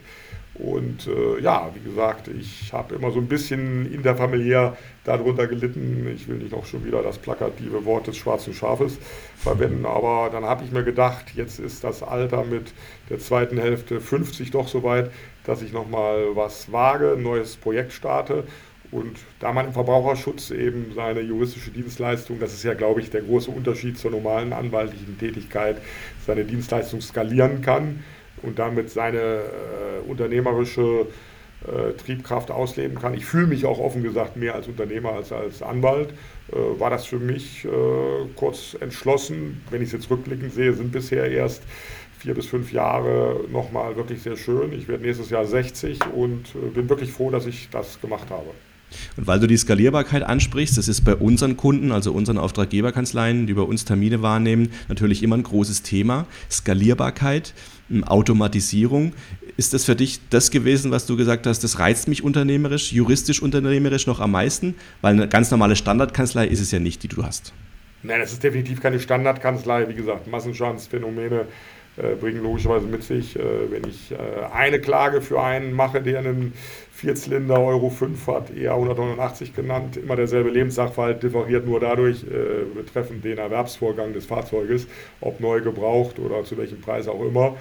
[0.61, 6.07] Und äh, ja, wie gesagt, ich habe immer so ein bisschen interfamiliär darunter gelitten.
[6.15, 8.99] Ich will nicht noch schon wieder das plakative Wort des schwarzen Schafes
[9.37, 12.75] verwenden, aber dann habe ich mir gedacht, jetzt ist das Alter mit
[13.09, 15.11] der zweiten Hälfte 50 doch so weit,
[15.45, 18.45] dass ich nochmal was wage, ein neues Projekt starte.
[18.91, 23.23] Und da man im Verbraucherschutz eben seine juristische Dienstleistung, das ist ja, glaube ich, der
[23.23, 25.81] große Unterschied zur normalen anwaltlichen Tätigkeit,
[26.27, 28.03] seine Dienstleistung skalieren kann
[28.43, 31.07] und damit seine äh, unternehmerische
[31.67, 33.15] äh, Triebkraft ausleben kann.
[33.15, 36.11] Ich fühle mich auch offen gesagt mehr als Unternehmer als als Anwalt.
[36.53, 37.69] Äh, war das für mich äh,
[38.35, 39.63] kurz entschlossen.
[39.71, 41.63] Wenn ich es jetzt rückblickend sehe, sind bisher erst
[42.19, 44.73] vier bis fünf Jahre nochmal wirklich sehr schön.
[44.73, 48.51] Ich werde nächstes Jahr 60 und äh, bin wirklich froh, dass ich das gemacht habe.
[49.17, 53.55] Und weil du die Skalierbarkeit ansprichst, das ist bei unseren Kunden, also unseren Auftraggeberkanzleien, die
[53.55, 56.27] bei uns Termine wahrnehmen, natürlich immer ein großes Thema.
[56.51, 57.55] Skalierbarkeit,
[57.89, 59.13] hm, Automatisierung.
[59.57, 63.43] Ist das für dich das gewesen, was du gesagt hast, das reizt mich unternehmerisch, juristisch
[63.43, 64.75] unternehmerisch noch am meisten?
[65.01, 67.53] Weil eine ganz normale Standardkanzlei ist es ja nicht, die du hast.
[68.03, 69.89] Nein, das ist definitiv keine Standardkanzlei.
[69.89, 71.47] Wie gesagt, Massenschadensphänomene
[72.21, 74.17] bringen logischerweise mit sich, äh, wenn ich äh,
[74.53, 76.53] eine Klage für einen mache, der einen
[76.93, 82.27] Vierzylinder Euro 5 hat, eher 189 genannt, immer derselbe Lebenssachverhalt, differiert nur dadurch
[82.75, 84.87] betreffend den Erwerbsvorgang des Fahrzeuges,
[85.23, 87.57] ob neu gebraucht oder zu welchem Preis auch immer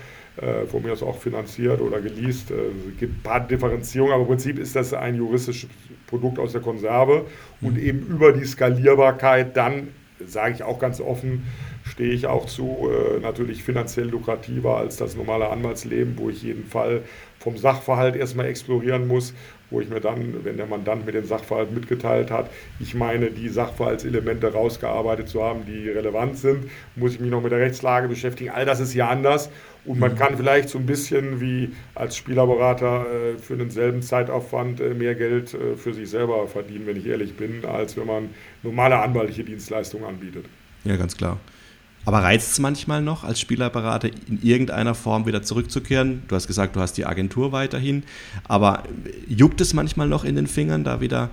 [0.67, 2.51] von mir aus auch finanziert oder geleast.
[2.51, 5.69] Es gibt ein paar Differenzierungen, aber im Prinzip ist das ein juristisches
[6.07, 7.25] Produkt aus der Konserve
[7.61, 7.79] und mhm.
[7.79, 9.87] eben über die Skalierbarkeit dann,
[10.25, 11.45] sage ich auch ganz offen,
[11.85, 16.65] stehe ich auch zu, äh, natürlich finanziell lukrativer als das normale Anwaltsleben, wo ich jeden
[16.65, 17.03] Fall
[17.39, 19.33] vom Sachverhalt erstmal explorieren muss,
[19.69, 22.49] wo ich mir dann, wenn der Mandant mir den Sachverhalt mitgeteilt hat,
[22.79, 27.51] ich meine, die Sachverhaltselemente rausgearbeitet zu haben, die relevant sind, muss ich mich noch mit
[27.51, 28.51] der Rechtslage beschäftigen.
[28.51, 29.49] All das ist ja anders
[29.85, 30.17] und man mhm.
[30.17, 35.53] kann vielleicht so ein bisschen wie als Spielerberater äh, für denselben Zeitaufwand äh, mehr Geld
[35.53, 38.29] äh, für sich selber verdienen, wenn ich ehrlich bin, als wenn man
[38.63, 40.45] normale anwaltliche Dienstleistungen anbietet.
[40.83, 41.39] Ja, ganz klar.
[42.05, 46.23] Aber reizt es manchmal noch, als Spielerberater in irgendeiner Form wieder zurückzukehren?
[46.27, 48.03] Du hast gesagt, du hast die Agentur weiterhin,
[48.47, 48.83] aber
[49.27, 51.29] juckt es manchmal noch in den Fingern, da wieder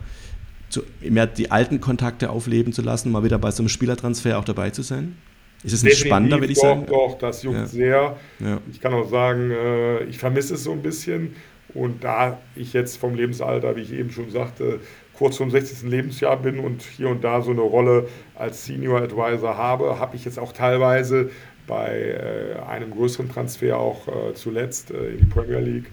[0.69, 4.45] zu, mehr die alten Kontakte aufleben zu lassen, mal wieder bei so einem Spielertransfer auch
[4.45, 5.17] dabei zu sein?
[5.63, 6.87] Ist es nicht spannender, würde ich doch, sagen?
[6.87, 7.67] Doch, das juckt ja.
[7.67, 8.17] sehr.
[8.41, 8.61] Ja.
[8.71, 11.35] Ich kann auch sagen, äh, ich vermisse es so ein bisschen.
[11.75, 14.81] Und da ich jetzt vom Lebensalter, wie ich eben schon sagte,
[15.17, 15.89] kurz vorm 60.
[15.89, 20.25] Lebensjahr bin und hier und da so eine Rolle als Senior Advisor habe, habe ich
[20.25, 21.31] jetzt auch teilweise
[21.67, 25.91] bei äh, einem größeren Transfer auch äh, zuletzt äh, in die Premier League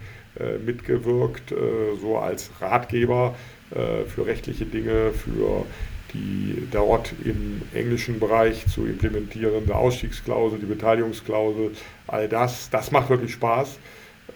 [0.65, 1.53] mitgewirkt,
[2.01, 3.35] so als Ratgeber
[3.69, 5.63] für rechtliche Dinge, für
[6.11, 11.73] die dort im englischen Bereich zu implementierende Ausstiegsklausel, die Beteiligungsklausel,
[12.07, 13.77] all das, das macht wirklich Spaß.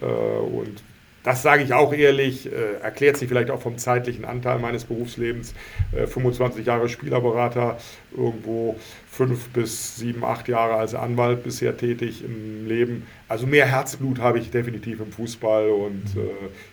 [0.02, 0.84] Und
[1.28, 5.54] das sage ich auch ehrlich, äh, erklärt sich vielleicht auch vom zeitlichen Anteil meines Berufslebens.
[5.92, 7.78] Äh, 25 Jahre Spielerberater,
[8.16, 8.78] irgendwo
[9.12, 13.06] fünf bis sieben, acht Jahre als Anwalt bisher tätig im Leben.
[13.28, 16.30] Also mehr Herzblut habe ich definitiv im Fußball und äh,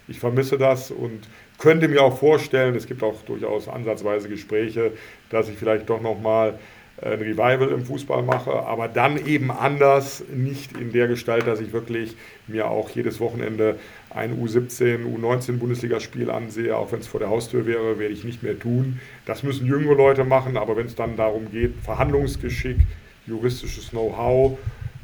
[0.06, 1.28] ich vermisse das und
[1.58, 4.92] könnte mir auch vorstellen, es gibt auch durchaus ansatzweise Gespräche,
[5.30, 6.60] dass ich vielleicht doch nochmal
[7.02, 11.72] ein Revival im Fußball mache, aber dann eben anders, nicht in der Gestalt, dass ich
[11.72, 13.78] wirklich mir auch jedes Wochenende
[14.14, 18.42] ein U17, U19 Bundesligaspiel ansehe, auch wenn es vor der Haustür wäre, werde ich nicht
[18.42, 19.00] mehr tun.
[19.26, 22.76] Das müssen jüngere Leute machen, aber wenn es dann darum geht, Verhandlungsgeschick,
[23.26, 24.56] juristisches Know-how,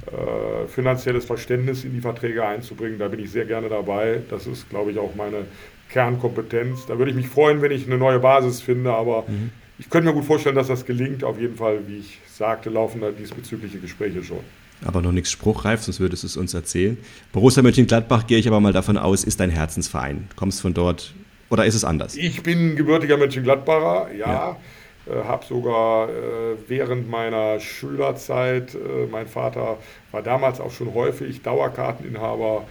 [0.07, 4.21] äh, finanzielles Verständnis in die Verträge einzubringen, da bin ich sehr gerne dabei.
[4.31, 5.45] Das ist, glaube ich, auch meine
[5.91, 6.87] Kernkompetenz.
[6.87, 9.51] Da würde ich mich freuen, wenn ich eine neue Basis finde, aber mhm.
[9.79, 11.25] ich könnte mir gut vorstellen, dass das gelingt.
[11.25, 14.45] Auf jeden Fall, wie ich sagte, laufen da diesbezügliche Gespräche schon
[14.85, 16.99] aber noch nichts spruchreif, sonst würdest du es uns erzählen.
[17.33, 20.29] Borussia Mönchengladbach gehe ich aber mal davon aus, ist dein Herzensverein.
[20.37, 21.15] Kommst von dort
[21.51, 22.17] oder ist es anders?
[22.17, 24.27] Ich bin gebürtiger Mönchengladbacher, ja.
[24.27, 24.57] ja.
[25.07, 26.13] Äh, habe sogar äh,
[26.69, 29.79] während meiner Schülerzeit, äh, mein Vater
[30.13, 32.67] war damals auch schon häufig Dauerkarteninhaber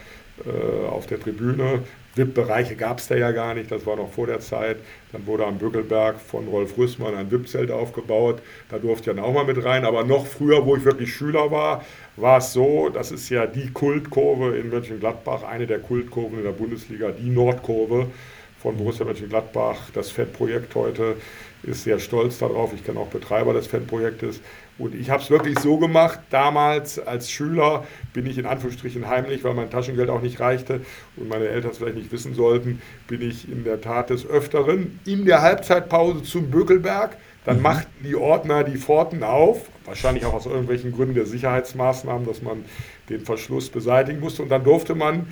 [0.45, 1.83] äh, auf der Tribüne.
[2.15, 4.77] VIP-Bereiche gab es da ja gar nicht, das war noch vor der Zeit.
[5.11, 9.33] Dann wurde am Bückelberg von Rolf Rüssmann ein VIP-Zelt aufgebaut, da durfte ich dann auch
[9.33, 9.85] mal mit rein.
[9.85, 11.85] Aber noch früher, wo ich wirklich Schüler war,
[12.15, 16.51] war es so, das ist ja die Kultkurve in Mönchengladbach, eine der Kultkurven in der
[16.51, 18.07] Bundesliga, die Nordkurve
[18.61, 19.89] von Borussia Mönchengladbach.
[19.93, 21.15] Das FED-Projekt heute
[21.63, 22.73] ist sehr stolz darauf.
[22.73, 24.41] Ich kenne auch Betreiber des FED-Projektes.
[24.79, 29.43] Und ich habe es wirklich so gemacht, damals als Schüler bin ich in Anführungsstrichen heimlich,
[29.43, 30.81] weil mein Taschengeld auch nicht reichte
[31.17, 34.99] und meine Eltern es vielleicht nicht wissen sollten, bin ich in der Tat des Öfteren
[35.05, 37.17] in der Halbzeitpause zum Bökelberg.
[37.45, 37.63] Dann mhm.
[37.63, 42.65] machten die Ordner die Pforten auf, wahrscheinlich auch aus irgendwelchen Gründen der Sicherheitsmaßnahmen, dass man
[43.09, 44.43] den Verschluss beseitigen musste.
[44.43, 45.27] Und dann durfte man,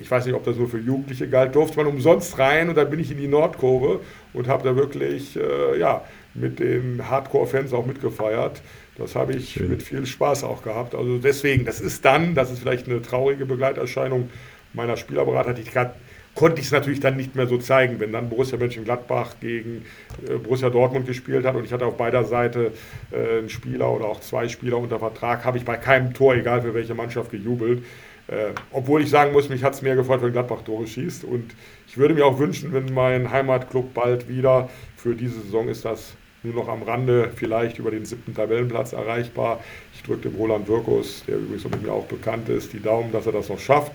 [0.00, 2.90] ich weiß nicht, ob das nur für Jugendliche galt, durfte man umsonst rein und dann
[2.90, 4.00] bin ich in die Nordkurve
[4.32, 8.60] und habe da wirklich äh, ja, mit den Hardcore-Fans auch mitgefeiert.
[8.96, 9.70] Das habe ich Schön.
[9.70, 10.94] mit viel Spaß auch gehabt.
[10.94, 14.30] Also deswegen, das ist dann, das ist vielleicht eine traurige Begleiterscheinung
[14.74, 15.94] meiner Spielerberater, die ich gerade
[16.34, 19.84] konnte ich es natürlich dann nicht mehr so zeigen, wenn dann Borussia Mönchengladbach gegen
[20.26, 22.72] äh, Borussia Dortmund gespielt hat und ich hatte auf beider Seite
[23.10, 26.62] äh, einen Spieler oder auch zwei Spieler unter Vertrag, habe ich bei keinem Tor, egal
[26.62, 27.84] für welche Mannschaft, gejubelt.
[28.28, 31.54] Äh, obwohl ich sagen muss, mich hat es mehr gefreut, wenn Gladbach Tore schießt und
[31.86, 36.14] ich würde mir auch wünschen, wenn mein Heimatclub bald wieder, für diese Saison ist das
[36.42, 39.60] nur noch am Rande vielleicht über den siebten Tabellenplatz erreichbar.
[39.94, 43.26] Ich drücke dem Roland Wirkus, der übrigens mit mir auch bekannt ist, die Daumen, dass
[43.26, 43.92] er das noch schafft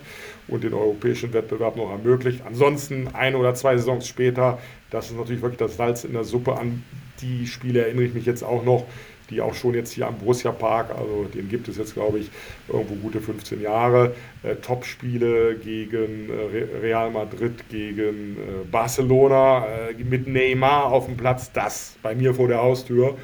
[0.48, 2.42] und den europäischen Wettbewerb noch ermöglicht.
[2.46, 4.58] Ansonsten ein oder zwei Saisons später,
[4.90, 6.56] das ist natürlich wirklich das Salz in der Suppe.
[6.56, 6.84] An
[7.20, 8.86] die Spiele erinnere ich mich jetzt auch noch,
[9.30, 12.30] die auch schon jetzt hier am Borussia Park, also den gibt es jetzt, glaube ich,
[12.68, 14.14] irgendwo gute 15 Jahre.
[14.42, 21.52] Äh, Top-Spiele gegen äh, Real Madrid, gegen äh, Barcelona, äh, mit Neymar auf dem Platz,
[21.52, 23.16] das bei mir vor der Haustür.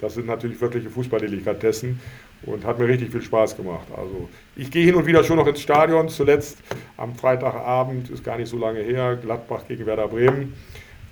[0.00, 2.00] Das sind natürlich wirkliche Fußballdelikatessen
[2.44, 3.86] und hat mir richtig viel Spaß gemacht.
[3.96, 6.08] Also ich gehe hin und wieder schon noch ins Stadion.
[6.08, 6.58] Zuletzt
[6.96, 10.54] am Freitagabend, ist gar nicht so lange her, Gladbach gegen Werder Bremen.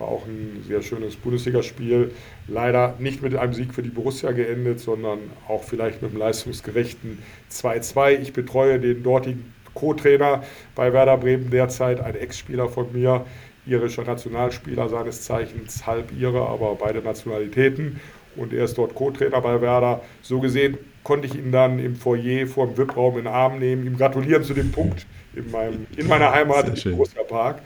[0.01, 2.13] War auch ein sehr schönes Bundesligaspiel.
[2.49, 7.19] Leider nicht mit einem Sieg für die Borussia geendet, sondern auch vielleicht mit einem leistungsgerechten
[7.53, 8.19] 2-2.
[8.19, 10.43] Ich betreue den dortigen Co-Trainer
[10.75, 13.27] bei Werder Bremen derzeit, ein Ex-Spieler von mir,
[13.67, 18.01] irischer Nationalspieler seines Zeichens, halb ihre, aber beide Nationalitäten.
[18.37, 20.01] Und er ist dort Co-Trainer bei Werder.
[20.23, 23.87] So gesehen konnte ich ihn dann im Foyer vor dem VIP-Raum in den Arm nehmen,
[23.87, 27.61] ihm gratulieren zu dem Punkt in, meinem, in meiner Heimat im Borussia Park.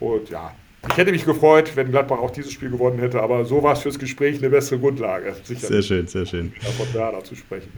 [0.00, 0.52] Und ja,
[0.86, 3.80] ich hätte mich gefreut, wenn Gladbach auch dieses Spiel gewonnen hätte, aber so war es
[3.80, 5.34] fürs Gespräch eine bessere Grundlage.
[5.42, 6.52] Sicher sehr schön, sehr schön.
[6.76, 7.70] Von Werder zu sprechen.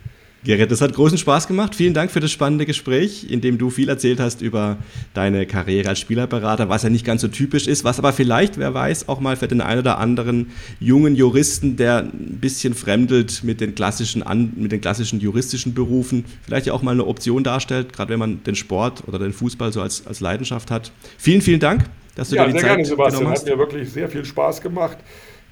[0.42, 1.74] Gerrit, das hat großen Spaß gemacht.
[1.74, 4.78] Vielen Dank für das spannende Gespräch, in dem du viel erzählt hast über
[5.12, 8.72] deine Karriere als Spielerberater, was ja nicht ganz so typisch ist, was aber vielleicht, wer
[8.72, 13.61] weiß, auch mal für den einen oder anderen jungen Juristen, der ein bisschen fremdelt mit
[13.61, 14.24] den klassischen,
[14.57, 18.42] mit den klassischen juristischen Berufen, vielleicht ja auch mal eine Option darstellt, gerade wenn man
[18.42, 20.90] den Sport oder den Fußball so als, als Leidenschaft hat.
[21.18, 21.84] Vielen, vielen Dank,
[22.14, 23.30] dass du ja, dir die sehr Zeit gerne, Sebastian.
[23.30, 24.98] Hat mir wirklich sehr viel Spaß gemacht.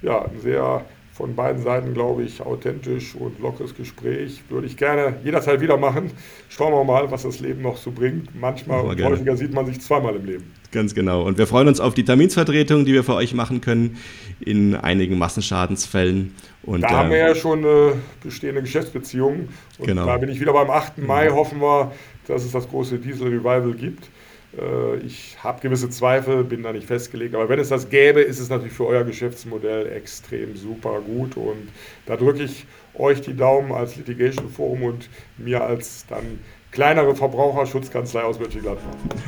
[0.02, 0.84] Ja, ein sehr
[1.18, 4.40] von beiden Seiten, glaube ich, authentisch und lockeres Gespräch.
[4.48, 6.12] Würde ich gerne jederzeit wieder machen.
[6.48, 8.40] Schauen wir mal, was das Leben noch so bringt.
[8.40, 10.54] Manchmal und häufiger sieht man sich zweimal im Leben.
[10.70, 11.24] Ganz genau.
[11.24, 13.96] Und wir freuen uns auf die Terminsvertretung, die wir für euch machen können
[14.38, 16.36] in einigen Massenschadensfällen.
[16.62, 19.48] Und, da äh, haben wir ja schon eine bestehende Geschäftsbeziehung.
[19.78, 20.06] Und genau.
[20.06, 20.98] da bin ich wieder beim 8.
[20.98, 21.30] Mai.
[21.30, 21.90] Hoffen wir,
[22.28, 24.09] dass es das große Diesel-Revival gibt.
[24.57, 28.38] Äh, ich habe gewisse Zweifel, bin da nicht festgelegt, aber wenn es das gäbe, ist
[28.38, 31.68] es natürlich für euer Geschäftsmodell extrem super gut und
[32.07, 36.40] da drücke ich euch die Daumen als Litigation Forum und mir als dann
[36.70, 38.82] kleinere Verbraucherschutzkanzlei aus Mönchengladbach.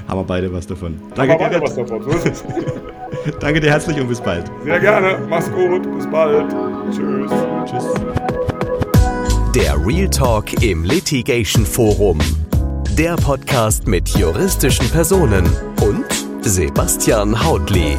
[0.09, 1.01] Haben wir beide was davon.
[1.14, 2.45] Danke Haben wir beide was davon, so ist es.
[3.41, 4.51] Danke dir herzlich und bis bald.
[4.64, 6.51] Sehr gerne, mach's gut, bis bald.
[6.91, 7.31] Tschüss.
[7.66, 7.95] Tschüss.
[9.55, 12.21] Der Real Talk im Litigation Forum
[12.97, 15.45] der Podcast mit juristischen Personen
[15.80, 16.05] und
[16.43, 17.97] Sebastian Hautli.